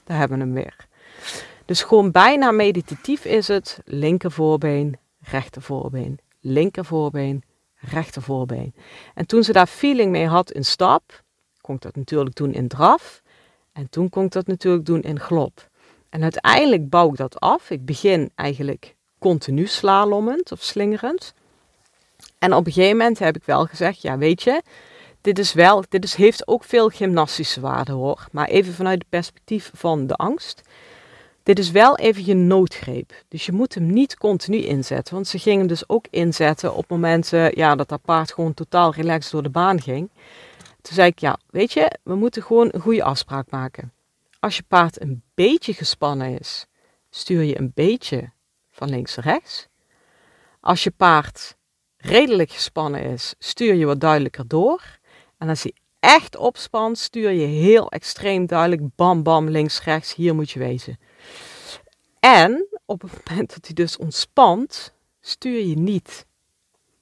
hebben 0.06 0.38
we 0.38 0.44
hem 0.44 0.54
weer. 0.54 0.88
Dus 1.66 1.84
gewoon 1.84 2.12
bijna 2.12 2.52
meditatief 2.52 3.26
is 3.26 3.48
het 3.48 3.82
linker 3.86 4.32
voorbeen, 4.32 4.98
rechter 5.24 5.62
voorbeen, 5.62 6.20
linker 6.44 6.86
voorbeen, 6.86 7.44
rechter 7.76 8.22
voorbeen. 8.22 8.76
En 9.14 9.26
toen 9.26 9.44
ze 9.44 9.52
daar 9.52 9.68
feeling 9.68 10.12
mee 10.12 10.28
had 10.28 10.52
in 10.52 10.66
stap, 10.66 11.24
kon 11.62 11.76
ik 11.76 11.82
dat 11.82 11.96
natuurlijk 11.96 12.36
doen 12.36 12.54
in 12.54 12.68
draf. 12.68 13.22
En 13.72 13.90
toen 13.90 14.10
kon 14.10 14.26
ik 14.26 14.32
dat 14.32 14.48
natuurlijk 14.48 14.86
doen 14.86 15.02
in 15.02 15.20
glop. 15.20 15.70
En 16.10 16.22
uiteindelijk 16.22 16.90
bouw 16.90 17.10
ik 17.10 17.18
dat 17.18 17.40
af. 17.40 17.70
Ik 17.70 17.86
begin 17.86 18.32
eigenlijk 18.36 18.96
continu 19.20 19.68
slalommend 19.68 20.52
of 20.52 20.62
slingerend. 20.62 21.34
En 22.40 22.54
op 22.54 22.66
een 22.66 22.72
gegeven 22.72 22.98
moment 22.98 23.20
heb 23.20 23.36
ik 23.36 23.44
wel 23.44 23.66
gezegd, 23.66 24.02
ja 24.02 24.18
weet 24.18 24.42
je, 24.42 24.62
dit 25.22 25.40
is 25.40 25.54
wel, 25.54 25.84
dit 25.90 26.04
is, 26.04 26.16
heeft 26.16 26.48
ook 26.48 26.64
veel 26.64 26.90
gymnastische 26.90 27.62
waarde 27.62 27.92
hoor. 27.92 28.28
Maar 28.32 28.48
even 28.48 28.74
vanuit 28.74 29.00
het 29.00 29.10
perspectief 29.10 29.72
van 29.74 30.08
de 30.08 30.16
angst. 30.16 30.62
Dit 31.44 31.60
is 31.60 31.72
wel 31.72 31.98
even 31.98 32.26
je 32.26 32.34
noodgreep. 32.34 33.14
Dus 33.28 33.46
je 33.46 33.52
moet 33.52 33.74
hem 33.74 33.86
niet 33.86 34.18
continu 34.18 34.58
inzetten. 34.58 35.14
Want 35.14 35.28
ze 35.28 35.40
gingen 35.40 35.60
hem 35.60 35.68
dus 35.68 35.90
ook 35.90 36.06
inzetten 36.10 36.76
op 36.76 36.90
momenten 36.90 37.58
ja, 37.58 37.76
dat 37.76 37.90
dat 37.90 38.02
paard 38.02 38.34
gewoon 38.34 38.54
totaal 38.54 38.94
relaxed 38.94 39.32
door 39.32 39.44
de 39.44 39.50
baan 39.50 39.82
ging. 39.82 40.10
Toen 40.82 40.96
zei 40.96 41.08
ik, 41.08 41.20
ja, 41.20 41.38
weet 41.50 41.72
je, 41.72 41.98
we 42.04 42.16
moeten 42.16 42.44
gewoon 42.44 42.70
een 42.72 42.82
goede 42.82 43.04
afspraak 43.04 43.50
maken. 43.50 43.94
Als 44.40 44.56
je 44.56 44.64
paard 44.68 45.02
een 45.02 45.24
beetje 45.34 45.74
gespannen 45.74 46.40
is, 46.40 46.66
stuur 47.10 47.44
je 47.44 47.60
een 47.60 47.72
beetje 47.76 48.32
van 48.72 48.90
links 48.90 49.16
naar 49.16 49.26
rechts. 49.26 49.68
Als 50.60 50.84
je 50.84 50.92
paard 50.92 51.56
redelijk 51.98 52.52
gespannen 52.52 53.02
is, 53.02 53.36
stuur 53.40 53.74
je 53.74 53.86
wat 53.86 54.00
duidelijker 54.00 54.48
door. 54.48 55.00
En 55.38 55.50
als 55.50 55.64
hij 55.64 55.74
echt 56.00 56.36
opspant, 56.36 56.98
stuur 56.98 57.32
je 57.32 57.46
heel 57.46 57.92
extreem 57.92 58.46
duidelijk 58.46 58.96
bam 58.96 59.24
bam 59.24 59.50
links 59.50 59.84
rechts, 59.84 60.16
hier 60.16 60.36
moet 60.36 60.52
je 60.52 60.60
wezen. 60.60 61.00
En 62.20 62.68
op 62.86 63.02
het 63.02 63.12
moment 63.12 63.50
dat 63.50 63.66
hij 63.66 63.74
dus 63.74 63.98
ontspant, 63.98 64.94
stuur 65.22 65.66
je 65.66 65.78
niet. 65.78 66.26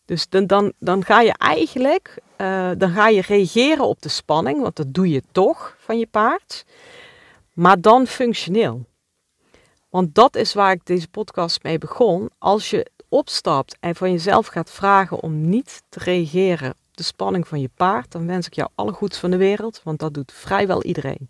Dus 0.06 0.30
dan, 0.30 0.48
dan, 0.48 0.74
dan 0.80 1.06
ga 1.06 1.22
je 1.22 1.34
eigenlijk 1.38 2.22
uh, 2.42 2.70
dan 2.78 2.90
ga 2.92 3.08
je 3.08 3.22
reageren 3.22 3.86
op 3.86 4.02
de 4.02 4.10
spanning, 4.10 4.62
want 4.62 4.76
dat 4.76 4.94
doe 4.94 5.10
je 5.10 5.24
toch 5.32 5.76
van 5.80 6.00
je 6.00 6.08
paard. 6.08 6.66
Maar 7.54 7.82
dan 7.82 8.08
functioneel. 8.08 8.86
Want 9.90 10.16
dat 10.16 10.36
is 10.36 10.54
waar 10.54 10.72
ik 10.72 10.86
deze 10.86 11.08
podcast 11.08 11.64
mee 11.64 11.78
begon. 11.78 12.30
Als 12.38 12.70
je 12.70 12.92
opstapt 13.10 13.78
en 13.80 13.96
van 13.96 14.12
jezelf 14.12 14.48
gaat 14.48 14.72
vragen 14.72 15.20
om 15.20 15.50
niet 15.50 15.84
te 15.90 16.00
reageren 16.00 16.70
op 16.70 16.98
de 16.98 17.04
spanning 17.04 17.48
van 17.48 17.60
je 17.60 17.70
paard, 17.76 18.12
dan 18.12 18.28
wens 18.28 18.48
ik 18.48 18.54
jou 18.54 18.70
alle 18.76 18.94
goeds 18.94 19.18
van 19.18 19.32
de 19.32 19.38
wereld, 19.38 19.82
want 19.84 20.00
dat 20.00 20.14
doet 20.14 20.32
vrijwel 20.32 20.84
iedereen. 20.84 21.30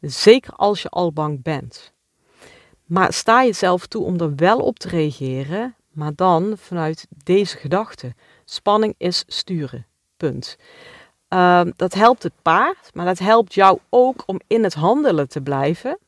Zeker 0.00 0.52
als 0.52 0.82
je 0.82 0.88
al 0.88 1.12
bang 1.12 1.42
bent. 1.42 1.92
Maar 2.92 3.12
sta 3.12 3.44
jezelf 3.44 3.86
toe 3.86 4.04
om 4.04 4.20
er 4.20 4.34
wel 4.34 4.58
op 4.58 4.78
te 4.78 4.88
reageren, 4.88 5.74
maar 5.90 6.14
dan 6.14 6.54
vanuit 6.58 7.06
deze 7.24 7.56
gedachte. 7.56 8.14
Spanning 8.44 8.94
is 8.98 9.24
sturen. 9.26 9.86
Punt. 10.16 10.56
Ehm, 11.28 11.70
dat 11.76 11.94
helpt 11.94 12.22
het 12.22 12.32
paard, 12.42 12.90
maar 12.94 13.04
dat 13.04 13.18
helpt 13.18 13.54
jou 13.54 13.78
ook 13.88 14.22
om 14.26 14.40
in 14.46 14.64
het 14.64 14.74
handelen 14.74 15.28
te 15.28 15.40
blijven 15.40 15.98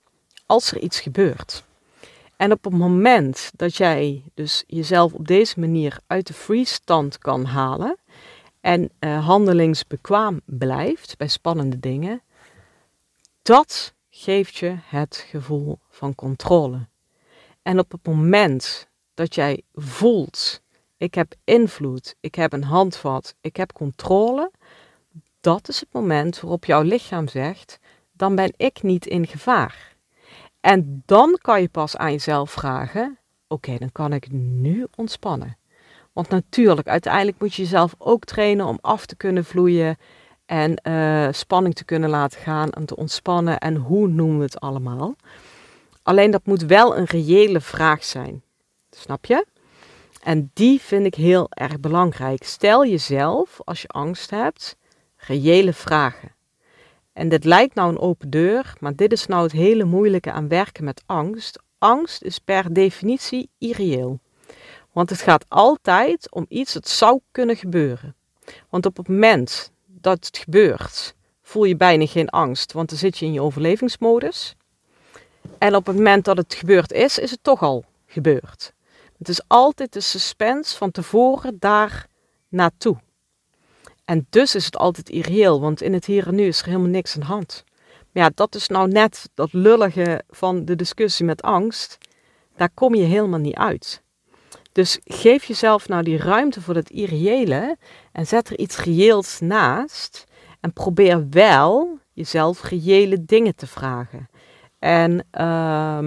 als 0.47 0.71
er 0.71 0.79
iets 0.79 1.01
gebeurt. 1.01 1.65
En 2.37 2.53
op 2.53 2.65
het 2.65 2.73
moment 2.73 3.51
dat 3.57 3.77
jij 3.77 4.23
dus 4.35 4.65
jezelf 4.67 5.13
op 5.13 5.27
deze 5.27 5.61
manier 5.61 5.99
uit 6.07 6.27
de 6.27 6.35
freeze-stand 6.35 7.19
kan 7.19 7.45
halen 7.45 7.97
en 8.61 8.91
uh, 9.01 9.27
handelingsbekwaam 9.27 10.41
blijft 10.45 11.17
bij 11.17 11.29
spannende 11.29 11.81
dingen, 11.81 12.23
dat 13.43 13.95
geeft 14.17 14.57
je 14.57 14.77
het 14.85 15.25
gevoel 15.29 15.79
van 15.89 16.15
controle. 16.15 16.87
En 17.63 17.79
op 17.79 17.93
het 17.93 18.07
moment 18.07 18.89
dat 19.15 19.35
jij 19.35 19.63
voelt 19.75 20.63
ik 20.97 21.15
heb 21.15 21.35
invloed, 21.45 22.17
ik 22.21 22.35
heb 22.35 22.53
een 22.53 22.65
handvat, 22.65 23.35
ik 23.41 23.57
heb 23.57 23.73
controle. 23.73 24.51
Dat 25.41 25.69
is 25.69 25.81
het 25.81 25.89
moment 25.93 26.41
waarop 26.41 26.65
jouw 26.65 26.83
lichaam 26.83 27.29
zegt, 27.29 27.79
dan 28.13 28.35
ben 28.35 28.53
ik 28.57 28.83
niet 28.83 29.07
in 29.07 29.27
gevaar. 29.27 29.97
En 30.61 31.03
dan 31.07 31.39
kan 31.41 31.61
je 31.61 31.69
pas 31.69 31.97
aan 31.97 32.13
jezelf 32.13 32.51
vragen, 32.51 33.19
oké, 33.49 33.79
dan 33.79 33.93
kan 33.93 34.13
ik 34.13 34.31
nu 34.31 34.87
ontspannen. 34.95 35.57
Want 36.13 36.29
natuurlijk, 36.29 36.89
uiteindelijk 36.89 37.41
moet 37.41 37.55
je 37.55 37.63
jezelf 37.63 37.95
ook 37.99 38.25
trainen 38.25 38.67
om 38.67 38.79
af 38.81 39.07
te 39.07 39.17
kunnen 39.17 39.45
vloeien 39.45 39.97
en 40.47 40.81
uh, 40.83 41.29
spanning 41.31 41.75
te 41.75 41.85
kunnen 41.85 42.11
laten 42.11 42.41
gaan 42.41 42.71
en 42.71 42.85
te 42.85 42.97
ontspannen 42.97 43.59
en 43.59 43.77
hoe 43.77 44.09
noemen 44.09 44.39
we 44.39 44.45
het 44.45 44.61
allemaal. 44.61 45.17
Alleen 46.03 46.31
dat 46.31 46.47
moet 46.47 46.63
wel 46.63 46.97
een 46.97 47.05
reële 47.05 47.61
vraag 47.61 48.05
zijn. 48.05 48.43
Snap 48.91 49.25
je? 49.25 49.47
En 50.23 50.51
die 50.55 50.81
vind 50.81 51.07
ik 51.07 51.15
heel 51.15 51.47
erg 51.51 51.81
belangrijk. 51.81 52.45
Stel 52.45 52.87
jezelf, 52.87 53.61
als 53.65 53.83
je 53.83 53.89
angst 53.89 54.31
hebt, 54.31 54.77
reële 55.17 55.73
vragen. 55.73 56.33
En 57.13 57.29
dit 57.29 57.45
lijkt 57.45 57.75
nou 57.75 57.91
een 57.91 57.99
open 57.99 58.31
deur, 58.31 58.75
maar 58.81 58.97
dit 58.97 59.13
is 59.13 59.27
nou 59.27 59.43
het 59.43 59.53
hele 59.53 59.85
moeilijke 59.85 60.33
aan 60.33 60.49
werken 60.49 60.85
met 60.85 61.03
angst. 61.07 61.63
Angst 61.79 62.23
is 62.23 62.39
per 62.39 62.73
definitie 62.73 63.51
irreëel. 63.59 64.21
Want 64.93 65.11
het 65.11 65.21
gaat 65.21 65.45
altijd 65.49 66.33
om 66.33 66.47
iets 66.49 66.73
dat 66.73 66.89
zou 66.89 67.21
kunnen 67.31 67.57
gebeuren. 67.57 68.15
Want 68.69 68.87
op 68.87 68.97
het 68.97 69.09
moment 69.09 69.73
dat 70.05 70.27
het 70.27 70.39
gebeurt, 70.39 71.15
voel 71.43 71.65
je 71.65 71.77
bijna 71.77 72.07
geen 72.07 72.29
angst, 72.29 72.73
want 72.73 72.89
dan 72.89 72.99
zit 72.99 73.19
je 73.19 73.27
in 73.27 73.33
je 73.33 73.43
overlevingsmodus. 73.43 74.55
En 75.59 75.75
op 75.75 75.87
het 75.87 75.97
moment 75.97 76.25
dat 76.25 76.37
het 76.37 76.55
gebeurd 76.55 76.93
is, 76.93 77.19
is 77.19 77.31
het 77.31 77.43
toch 77.43 77.63
al 77.63 77.85
gebeurd. 78.07 78.73
Het 79.19 79.29
is 79.29 79.41
altijd 79.47 79.93
de 79.93 80.01
suspense 80.01 80.77
van 80.77 80.91
tevoren 80.91 81.57
daar 81.59 82.07
naartoe. 82.49 82.97
En 84.05 84.27
dus 84.31 84.55
is 84.55 84.65
het 84.65 84.77
altijd 84.77 85.09
irreëel, 85.09 85.61
want 85.61 85.83
in 85.83 85.93
het 85.93 86.05
hier 86.05 86.27
en 86.27 86.35
nu 86.35 86.47
is 86.47 86.61
er 86.61 86.67
helemaal 86.67 86.89
niks 86.89 87.15
aan 87.15 87.21
de 87.21 87.27
hand. 87.27 87.65
Maar 88.13 88.23
ja, 88.23 88.31
dat 88.35 88.55
is 88.55 88.69
nou 88.69 88.89
net 88.89 89.31
dat 89.35 89.53
lullige 89.53 90.23
van 90.29 90.65
de 90.65 90.77
discussie 90.77 91.25
met 91.25 91.43
angst. 91.43 91.99
Daar 92.57 92.71
kom 92.75 92.95
je 92.95 93.05
helemaal 93.05 93.39
niet 93.39 93.55
uit. 93.55 94.03
Dus 94.75 94.99
geef 95.05 95.45
jezelf 95.45 95.89
nou 95.89 96.03
die 96.03 96.17
ruimte 96.17 96.61
voor 96.61 96.75
het 96.75 96.91
irreële 96.91 97.77
en 98.13 98.27
zet 98.27 98.49
er 98.49 98.59
iets 98.59 98.79
reëels 98.79 99.41
naast. 99.41 100.25
En 100.61 100.73
probeer 100.73 101.29
wel 101.29 101.99
jezelf 102.13 102.63
reële 102.63 103.25
dingen 103.25 103.55
te 103.55 103.67
vragen. 103.67 104.29
En 104.79 105.27
uh, 105.39 105.99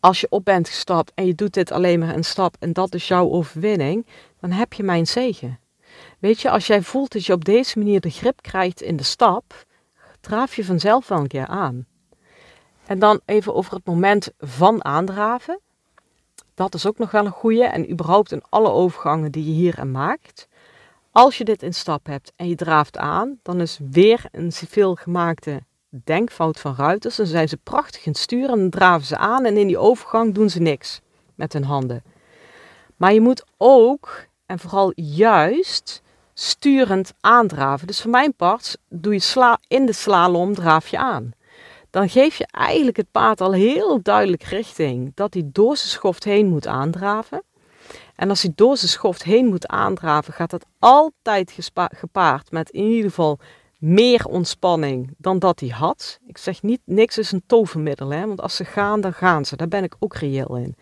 als 0.00 0.20
je 0.20 0.26
op 0.30 0.44
bent 0.44 0.68
gestapt 0.68 1.12
en 1.14 1.26
je 1.26 1.34
doet 1.34 1.54
dit 1.54 1.70
alleen 1.70 1.98
maar 1.98 2.14
een 2.14 2.24
stap 2.24 2.56
en 2.58 2.72
dat 2.72 2.94
is 2.94 3.08
jouw 3.08 3.30
overwinning, 3.30 4.06
dan 4.40 4.50
heb 4.50 4.72
je 4.72 4.82
mijn 4.82 5.06
zegen. 5.06 5.58
Weet 6.18 6.40
je, 6.40 6.50
als 6.50 6.66
jij 6.66 6.82
voelt 6.82 7.12
dat 7.12 7.26
je 7.26 7.32
op 7.32 7.44
deze 7.44 7.78
manier 7.78 8.00
de 8.00 8.10
grip 8.10 8.42
krijgt 8.42 8.82
in 8.82 8.96
de 8.96 9.02
stap, 9.02 9.64
draaf 10.20 10.56
je 10.56 10.64
vanzelf 10.64 11.08
wel 11.08 11.18
een 11.18 11.26
keer 11.26 11.46
aan. 11.46 11.86
En 12.86 12.98
dan 12.98 13.20
even 13.24 13.54
over 13.54 13.74
het 13.74 13.86
moment 13.86 14.30
van 14.38 14.84
aandraven. 14.84 15.60
Dat 16.56 16.74
is 16.74 16.86
ook 16.86 16.98
nog 16.98 17.10
wel 17.10 17.26
een 17.26 17.32
goede 17.32 17.64
en 17.64 17.90
überhaupt 17.90 18.32
in 18.32 18.42
alle 18.48 18.70
overgangen 18.70 19.32
die 19.32 19.44
je 19.44 19.50
hierin 19.50 19.90
maakt. 19.90 20.48
Als 21.10 21.38
je 21.38 21.44
dit 21.44 21.62
in 21.62 21.74
stap 21.74 22.06
hebt 22.06 22.32
en 22.36 22.48
je 22.48 22.54
draaft 22.54 22.96
aan, 22.98 23.38
dan 23.42 23.60
is 23.60 23.78
weer 23.90 24.24
een 24.32 24.52
veel 24.52 24.94
gemaakte 24.94 25.62
denkfout 26.04 26.60
van 26.60 26.74
ruiters. 26.74 27.16
Dan 27.16 27.26
zijn 27.26 27.48
ze 27.48 27.56
prachtig 27.56 28.06
in 28.06 28.14
sturen 28.14 28.50
en 28.50 28.58
dan 28.58 28.70
draven 28.70 29.06
ze 29.06 29.16
aan 29.16 29.44
en 29.44 29.56
in 29.56 29.66
die 29.66 29.78
overgang 29.78 30.34
doen 30.34 30.50
ze 30.50 30.60
niks 30.60 31.00
met 31.34 31.52
hun 31.52 31.64
handen. 31.64 32.02
Maar 32.96 33.12
je 33.12 33.20
moet 33.20 33.44
ook, 33.56 34.26
en 34.46 34.58
vooral 34.58 34.92
juist, 34.94 36.02
sturend 36.34 37.12
aandraven. 37.20 37.86
Dus 37.86 38.00
voor 38.00 38.10
mijn 38.10 38.34
part 38.34 38.78
doe 38.88 39.12
je 39.12 39.18
sla 39.18 39.58
in 39.68 39.86
de 39.86 39.92
slalom, 39.92 40.54
draaf 40.54 40.88
je 40.88 40.98
aan. 40.98 41.32
Dan 41.90 42.08
geef 42.08 42.36
je 42.38 42.46
eigenlijk 42.50 42.96
het 42.96 43.10
paard 43.10 43.40
al 43.40 43.52
heel 43.52 44.02
duidelijk 44.02 44.42
richting 44.42 45.12
dat 45.14 45.34
hij 45.34 45.42
door 45.52 45.76
zijn 45.76 45.90
schoft 45.90 46.24
heen 46.24 46.46
moet 46.46 46.66
aandraven. 46.66 47.42
En 48.16 48.28
als 48.28 48.42
hij 48.42 48.52
door 48.54 48.76
zijn 48.76 48.90
schoft 48.90 49.22
heen 49.22 49.46
moet 49.46 49.66
aandraven, 49.66 50.32
gaat 50.32 50.50
dat 50.50 50.66
altijd 50.78 51.58
gepaard 51.74 52.50
met 52.50 52.70
in 52.70 52.84
ieder 52.84 53.10
geval 53.10 53.38
meer 53.78 54.24
ontspanning 54.24 55.14
dan 55.18 55.38
dat 55.38 55.60
hij 55.60 55.68
had. 55.68 56.18
Ik 56.26 56.38
zeg 56.38 56.62
niet, 56.62 56.80
niks 56.84 57.18
is 57.18 57.32
een 57.32 57.42
tovermiddel, 57.46 58.10
hè, 58.10 58.26
want 58.26 58.40
als 58.40 58.56
ze 58.56 58.64
gaan, 58.64 59.00
dan 59.00 59.12
gaan 59.12 59.44
ze. 59.44 59.56
Daar 59.56 59.68
ben 59.68 59.84
ik 59.84 59.96
ook 59.98 60.14
reëel 60.14 60.56
in. 60.56 60.76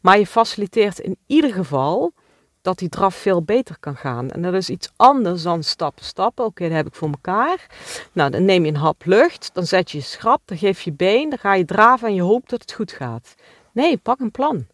Maar 0.00 0.18
je 0.18 0.26
faciliteert 0.26 0.98
in 0.98 1.16
ieder 1.26 1.52
geval 1.52 2.12
dat 2.64 2.78
die 2.78 2.88
draf 2.88 3.14
veel 3.14 3.42
beter 3.42 3.76
kan 3.80 3.96
gaan. 3.96 4.30
En 4.30 4.42
dat 4.42 4.54
is 4.54 4.70
iets 4.70 4.92
anders 4.96 5.42
dan 5.42 5.62
stappen, 5.62 6.04
stappen. 6.04 6.44
Oké, 6.44 6.62
dat 6.62 6.76
heb 6.76 6.86
ik 6.86 6.94
voor 6.94 7.08
elkaar. 7.08 7.66
Nou, 8.12 8.30
dan 8.30 8.44
neem 8.44 8.64
je 8.64 8.70
een 8.70 8.76
hap 8.76 9.02
lucht, 9.04 9.50
dan 9.52 9.66
zet 9.66 9.90
je 9.90 9.98
je 9.98 10.04
schrap, 10.04 10.40
dan 10.44 10.58
geef 10.58 10.80
je 10.80 10.92
been, 10.92 11.28
dan 11.28 11.38
ga 11.38 11.54
je 11.54 11.64
draven 11.64 12.08
en 12.08 12.14
je 12.14 12.22
hoopt 12.22 12.50
dat 12.50 12.60
het 12.60 12.72
goed 12.72 12.92
gaat. 12.92 13.34
Nee, 13.72 13.96
pak 13.96 14.20
een 14.20 14.30
plan. 14.30 14.66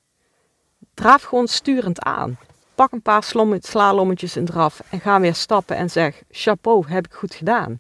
Draaf 0.94 1.22
gewoon 1.22 1.48
sturend 1.48 2.00
aan 2.02 2.38
pak 2.80 2.92
een 2.92 3.02
paar 3.02 3.22
slalommetjes 3.60 4.36
in 4.36 4.44
draf 4.44 4.82
en 4.90 5.00
ga 5.00 5.20
weer 5.20 5.34
stappen 5.34 5.76
en 5.76 5.90
zeg, 5.90 6.22
chapeau, 6.30 6.84
heb 6.88 7.06
ik 7.06 7.12
goed 7.12 7.34
gedaan. 7.34 7.78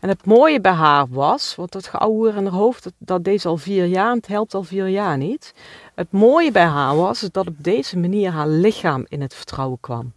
En 0.00 0.08
het 0.08 0.26
mooie 0.26 0.60
bij 0.60 0.72
haar 0.72 1.08
was, 1.08 1.54
want 1.54 1.72
dat 1.72 1.86
geouwehoer 1.86 2.36
in 2.36 2.44
haar 2.44 2.52
hoofd, 2.52 2.82
dat, 2.84 2.92
dat 2.98 3.24
deed 3.24 3.46
al 3.46 3.56
vier 3.56 3.86
jaar 3.86 4.10
en 4.10 4.16
het 4.16 4.26
helpt 4.26 4.54
al 4.54 4.62
vier 4.62 4.88
jaar 4.88 5.16
niet. 5.16 5.54
Het 5.94 6.12
mooie 6.12 6.52
bij 6.52 6.66
haar 6.66 6.96
was 6.96 7.20
dat 7.20 7.46
op 7.46 7.54
deze 7.56 7.98
manier 7.98 8.30
haar 8.30 8.48
lichaam 8.48 9.04
in 9.08 9.20
het 9.20 9.34
vertrouwen 9.34 9.80
kwam. 9.80 10.12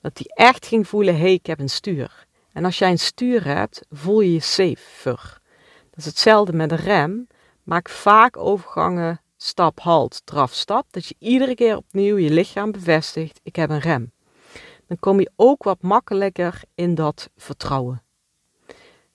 Dat 0.00 0.16
die 0.16 0.34
echt 0.34 0.66
ging 0.66 0.88
voelen, 0.88 1.14
hé, 1.14 1.20
hey, 1.20 1.32
ik 1.32 1.46
heb 1.46 1.60
een 1.60 1.68
stuur. 1.68 2.26
En 2.52 2.64
als 2.64 2.78
jij 2.78 2.90
een 2.90 2.98
stuur 2.98 3.44
hebt, 3.44 3.80
voel 3.90 4.20
je 4.20 4.32
je 4.32 4.40
safer. 4.40 5.40
Dat 5.90 5.98
is 5.98 6.04
hetzelfde 6.04 6.52
met 6.52 6.70
een 6.70 6.78
rem. 6.78 7.26
Maak 7.62 7.88
vaak 7.88 8.36
overgangen 8.36 9.20
stap, 9.36 9.80
halt, 9.80 10.20
draf, 10.24 10.52
stap. 10.52 10.86
Dat 10.90 11.06
je 11.06 11.14
iedere 11.18 11.54
keer 11.54 11.76
opnieuw 11.76 12.16
je 12.16 12.30
lichaam 12.30 12.72
bevestigt, 12.72 13.40
ik 13.42 13.56
heb 13.56 13.70
een 13.70 13.80
rem. 13.80 14.12
Dan 14.86 14.98
kom 15.00 15.20
je 15.20 15.30
ook 15.36 15.62
wat 15.62 15.82
makkelijker 15.82 16.62
in 16.74 16.94
dat 16.94 17.30
vertrouwen. 17.36 18.02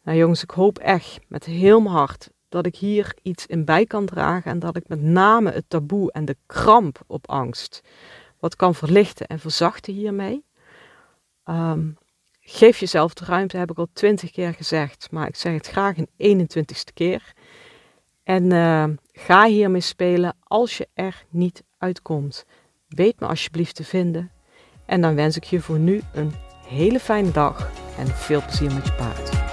Nou 0.04 0.18
jongens, 0.18 0.44
ik 0.44 0.52
hoop 0.52 0.80
echt 0.80 1.20
met 1.28 1.46
heel 1.46 1.80
mijn 1.80 1.96
hart 1.96 2.30
dat 2.50 2.66
ik 2.66 2.76
hier 2.76 3.16
iets 3.22 3.46
in 3.46 3.66
bij 3.66 3.86
kan 3.86 4.06
dragen 4.06 4.52
en 4.52 4.60
dat 4.60 4.76
ik 4.76 4.88
met 4.88 5.02
name 5.02 5.52
het 5.52 5.66
taboe 5.68 6.12
en 6.12 6.26
de 6.26 6.38
kramp 6.46 7.02
op 7.08 7.30
angst 7.30 7.82
wat 8.40 8.56
kan 8.56 8.76
verlichten 8.76 9.28
en 9.28 9.40
verzachten 9.40 9.94
hiermee. 9.94 10.46
Ehm, 11.44 11.90
geef 12.40 12.78
jezelf 12.78 13.14
de 13.14 13.26
ruimte, 13.26 13.58
heb 13.58 13.72
ik 13.72 13.78
al 13.78 13.88
twintig 13.94 14.32
keer 14.32 14.54
gezegd, 14.54 15.08
maar 15.12 15.28
ik 15.28 15.36
zeg 15.36 15.54
het 15.54 15.68
graag 15.68 15.98
een 15.98 16.10
21ste 16.18 16.94
keer. 16.94 17.34
En 18.24 18.44
uh, 18.52 18.86
ga 19.12 19.46
hiermee 19.46 19.82
spelen 19.82 20.36
als 20.40 20.78
je 20.78 20.88
er 20.94 21.26
niet 21.30 21.64
uitkomt. 21.78 22.46
Weet 22.88 23.20
me 23.20 23.28
alsjeblieft 23.28 23.76
te 23.76 23.84
vinden. 23.84 24.32
En 24.86 25.02
dan 25.02 25.16
wens 25.16 25.36
ik 25.36 25.44
je 25.44 25.62
voor 25.62 25.80
nu 25.80 26.02
een 26.14 26.34
hele 26.68 27.00
fijne 27.00 27.32
dag 27.32 27.72
en 27.98 28.08
veel 28.08 28.42
plezier 28.42 28.74
met 28.74 28.86
je 28.86 28.94
paard. 28.94 29.53